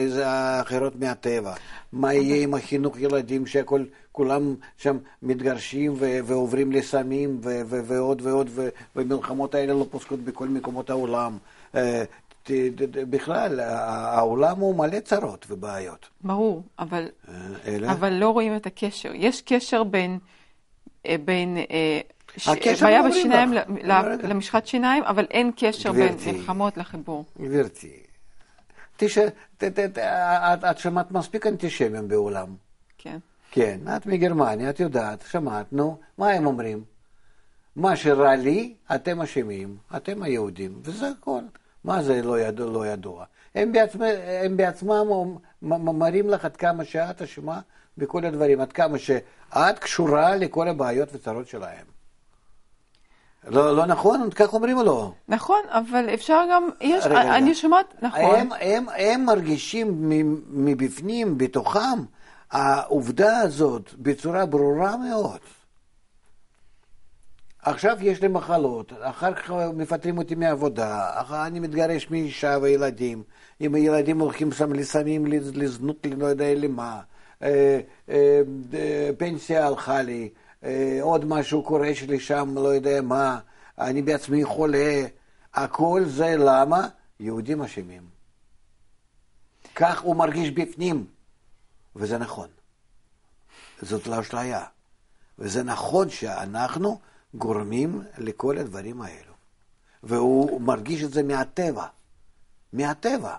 אחרות 0.61 0.97
מהטבע, 0.97 1.55
מה 1.93 2.15
יהיה 2.15 2.43
עם 2.43 2.55
החינוך 2.55 2.99
ילדים 2.99 3.47
שהכל, 3.47 3.85
כולם 4.13 4.55
שם 4.77 4.99
מתגרשים 5.23 5.95
ועוברים 5.99 6.73
לסמים 6.73 7.41
ועוד 7.43 8.23
ועוד, 8.23 8.51
ומלחמות 8.97 9.55
האלה 9.55 9.75
לא 9.75 9.87
פוסקות 9.91 10.21
בכל 10.21 10.49
מקומות 10.49 10.91
העולם. 10.91 11.39
אה, 11.75 12.05
בכלל, 13.11 13.61
העולם 13.61 14.59
הוא 14.59 14.75
מלא 14.75 15.01
צרות 15.01 15.47
ובעיות. 15.49 16.09
ברור, 16.21 16.63
אבל, 16.79 17.09
אה, 17.29 17.93
אבל 17.93 18.13
לא 18.13 18.29
רואים 18.29 18.57
את 18.57 18.67
הקשר. 18.67 19.11
יש 19.15 19.43
קשר 19.43 19.85
בין... 19.85 20.19
אה, 21.07 21.17
בין 21.25 21.57
אה, 21.59 22.01
בעיה 22.83 23.03
בשיניים 23.03 23.53
למשחת 24.23 24.67
שיניים, 24.67 25.05
אבל 25.05 25.27
אין 25.31 25.51
קשר 25.57 25.93
בין 25.93 26.17
מלחמות 26.27 26.77
לחיבור. 26.77 27.25
גברתי, 27.41 28.03
את 30.71 30.79
שמעת 30.79 31.13
מספיק 31.13 31.47
אנטישמים 31.47 32.09
בעולם. 32.09 32.55
כן. 32.99 33.19
כן, 33.51 33.81
את 33.97 34.07
מגרמניה, 34.07 34.71
את 34.71 34.81
יודעת, 34.81 35.25
שמעת, 35.31 35.73
נו, 35.73 35.99
מה 36.19 36.31
הם 36.31 36.47
אומרים? 36.47 36.85
מה 37.77 37.97
שרע 37.97 38.37
לי, 38.37 38.75
אתם 38.95 39.21
אשמים, 39.21 39.77
אתם 39.97 40.23
היהודים, 40.23 40.81
וזה 40.83 41.09
הכל. 41.09 41.41
מה 41.85 42.03
זה 42.03 42.23
לא 42.23 42.41
ידוע? 42.41 42.67
לא 42.67 42.87
ידוע? 42.87 43.25
הם, 43.55 43.73
בעצמם, 43.73 44.03
הם 44.45 44.57
בעצמם 44.57 45.07
מראים 45.63 46.31
לך 46.31 46.45
עד 46.45 46.57
כמה 46.57 46.85
שאת 46.85 47.23
אשמה 47.23 47.61
בכל 48.01 48.25
הדברים, 48.25 48.61
עד 48.61 48.73
כמה 48.73 48.99
שאת 48.99 49.79
קשורה 49.79 50.37
לכל 50.37 50.69
הבעיות 50.69 51.09
וצרות 51.13 51.49
שלהם. 51.49 52.01
לא, 53.49 53.77
לא 53.77 53.87
נכון? 53.87 54.31
כך 54.31 54.55
אומרים 54.55 54.79
או 54.79 54.83
לא? 54.83 55.13
נכון, 55.29 55.61
אבל 55.69 56.15
אפשר 56.15 56.45
גם, 56.53 56.69
יש, 56.81 57.07
רגע, 57.07 57.37
אני 57.37 57.55
שומעת, 57.55 57.95
נכון. 58.03 58.35
הם, 58.35 58.49
הם, 58.61 58.87
הם 58.97 59.25
מרגישים 59.25 60.11
מבפנים, 60.51 61.39
בתוכם, 61.39 61.99
העובדה 62.51 63.39
הזאת 63.39 63.95
בצורה 63.99 64.47
ברורה 64.47 64.97
מאוד. 64.97 65.39
עכשיו 67.63 67.97
יש 68.01 68.23
לי 68.23 68.29
מחלות, 68.29 68.93
אחר 69.01 69.35
כך 69.35 69.51
מפטרים 69.75 70.19
אותי 70.19 70.35
מעבודה, 70.35 71.11
אחר 71.15 71.47
אני 71.47 71.61
מתגרש 71.61 72.11
מאישה 72.11 72.59
וילדים, 72.63 73.23
אם 73.61 73.75
הילדים 73.75 74.21
הולכים 74.21 74.53
שם 74.53 74.73
לסמים, 74.73 75.27
לזנות, 75.27 76.07
לא 76.17 76.27
יודע 76.27 76.55
למה, 76.55 77.01
פנסיה 79.19 79.67
הלכה 79.67 80.03
לי, 80.03 80.31
אה, 80.65 80.99
עוד 81.03 81.25
משהו 81.25 81.63
קורה 81.63 81.95
שלי 81.95 82.21
שם, 82.21 82.55
לא 82.55 82.69
יודע 82.69 83.03
מה, 83.03 83.39
אני 83.79 84.03
בעצמי 84.03 84.45
חולה, 84.45 85.07
הכל 85.55 86.03
זה 86.07 86.35
למה? 86.39 86.89
יהודים 87.21 87.63
אשמים. 87.63 88.03
כך 89.75 90.01
הוא 90.01 90.17
מרגיש 90.17 90.51
בפנים, 90.51 91.07
וזה 91.97 92.19
נכון. 92.19 92.49
זאת 93.83 94.07
לא 94.07 94.21
אשליה. 94.21 94.65
וזה 95.39 95.63
נכון 95.63 96.11
שאנחנו 96.11 97.01
גורמים 97.35 98.03
לכל 98.19 98.59
הדברים 98.59 99.03
האלו. 99.03 99.33
והוא 100.03 100.61
מרגיש 100.61 101.03
את 101.03 101.13
זה 101.13 101.23
מהטבע. 101.23 101.87
מהטבע. 102.73 103.37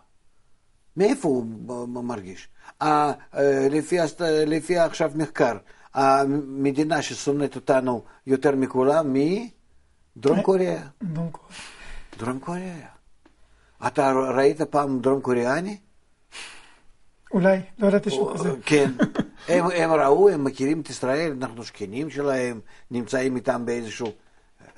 מאיפה 0.98 1.28
הוא 1.28 1.46
מרגיש? 1.88 2.48
אה, 2.82 3.12
לפי, 3.72 3.98
לפי 4.48 4.78
עכשיו 4.78 5.12
מחקר, 5.16 5.58
המדינה 5.94 7.02
ששונאת 7.02 7.56
אותנו 7.56 8.04
יותר 8.28 8.56
מכולם, 8.56 9.14
מי? 9.14 9.50
דרום 10.18 10.42
קוריאה. 10.42 10.82
דרום 11.04 11.30
קוריאה. 11.32 11.60
דרום 12.20 12.40
קוריאה. 12.40 12.88
אתה 13.88 14.12
ראית 14.12 14.62
פעם 14.62 15.00
דרום 15.00 15.22
קוריאני? 15.22 15.78
אולי, 17.34 17.60
לא 17.80 17.88
ידעתי 17.88 18.10
שהוא 18.10 18.34
כזה. 18.34 18.50
כן. 18.66 18.92
הם, 19.48 19.66
הם 19.76 19.92
ראו, 19.92 20.30
הם 20.30 20.44
מכירים 20.44 20.82
את 20.82 20.90
ישראל, 20.90 21.34
אנחנו 21.42 21.64
שכנים 21.64 22.10
שלהם, 22.10 22.60
נמצאים 22.92 23.36
איתם 23.36 23.66
באיזשהו... 23.66 24.12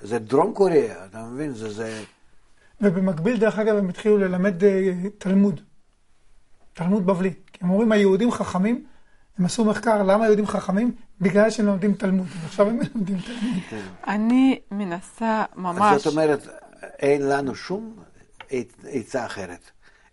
זה 0.01 0.19
דרום 0.19 0.53
קוריאה, 0.53 1.05
אתה 1.05 1.23
מבין? 1.23 1.53
זה... 1.53 1.69
זה... 1.69 2.03
ובמקביל, 2.81 3.37
דרך 3.37 3.59
אגב, 3.59 3.75
הם 3.75 3.89
התחילו 3.89 4.17
ללמד 4.17 4.63
אה, 4.63 4.93
תלמוד. 5.17 5.61
תלמוד 6.73 7.05
בבלי. 7.05 7.33
כי 7.53 7.59
הם 7.61 7.69
אומרים, 7.69 7.91
היהודים 7.91 8.31
חכמים, 8.31 8.85
הם 9.37 9.45
עשו 9.45 9.65
מחקר 9.65 10.03
למה 10.03 10.25
יהודים 10.25 10.47
חכמים, 10.47 10.95
בגלל 11.21 11.49
שהם 11.49 11.65
לומדים 11.65 11.93
תלמוד. 11.93 12.27
ועכשיו 12.41 12.69
הם 12.69 12.79
לומדים 12.95 13.17
תלמוד. 13.69 13.83
אני 14.07 14.61
מנסה 14.71 15.43
ממש... 15.55 16.03
זאת 16.03 16.13
אומרת, 16.13 16.47
אין 16.81 17.21
לנו 17.21 17.55
שום 17.55 17.95
עצה 18.83 19.25
אחרת, 19.25 19.71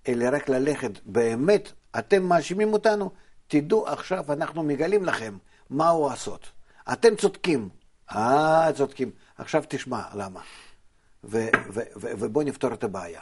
אלא 0.09 0.27
רק 0.33 0.49
ללכת 0.49 0.91
באמת, 1.07 1.73
אתם 1.99 2.23
מאשימים 2.23 2.73
אותנו, 2.73 3.11
תדעו 3.49 3.87
עכשיו, 3.87 4.33
אנחנו 4.33 4.63
מגלים 4.63 5.05
לכם 5.05 5.37
מהו 5.71 6.09
לעשות. 6.09 6.51
אתם 6.93 7.17
צודקים, 7.17 7.69
אה, 8.15 8.69
צודקים. 8.75 9.11
עכשיו 9.39 9.65
תשמע 9.69 10.03
למה. 10.15 10.41
ו- 11.25 11.49
ו- 11.73 11.81
ו- 11.97 12.13
ובואו 12.19 12.45
נפתור 12.45 12.73
את 12.73 12.85
הבעיה. 12.85 13.21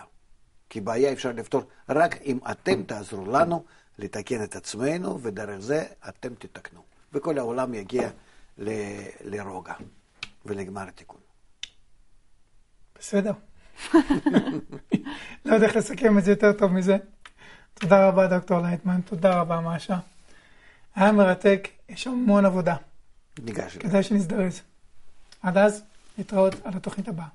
כי 0.71 0.81
בעיה 0.81 1.13
אפשר 1.13 1.33
לפתור 1.33 1.63
רק 1.89 2.23
אם 2.23 2.39
אתם 2.51 2.83
תעזרו 2.83 3.33
לנו 3.33 3.65
לתקן 3.99 4.45
את 4.45 4.57
עצמנו, 4.57 5.23
ודרך 5.23 5.59
זה 5.59 5.85
אתם 6.09 6.35
תתקנו. 6.35 6.81
וכל 7.13 7.39
העולם 7.39 7.75
יגיע 7.75 8.09
ל- 8.59 9.03
לרוגע 9.21 9.75
ולגמר 10.47 10.89
התיקון. 10.89 11.21
בסדר. 12.99 13.33
לא 15.45 15.55
יודע 15.55 15.67
איך 15.67 15.77
לסכם 15.77 16.19
את 16.19 16.25
זה 16.25 16.31
יותר 16.33 16.53
טוב 16.53 16.73
מזה. 16.73 16.97
תודה 17.75 18.09
רבה, 18.09 18.27
דוקטור 18.27 18.61
לייטמן, 18.61 19.01
תודה 19.01 19.41
רבה, 19.41 19.61
מאשה. 19.61 19.99
היה 20.95 21.13
מרתק, 21.13 21.69
יש 21.89 22.07
המון 22.07 22.45
עבודה, 22.45 22.77
ניגש. 23.43 23.77
כדאי 23.77 24.03
שנזדרז. 24.03 24.61
עד 25.43 25.57
אז, 25.59 25.83
להתראות 26.19 26.55
על 26.65 26.73
התוכנית 26.77 27.09
הבאה. 27.09 27.27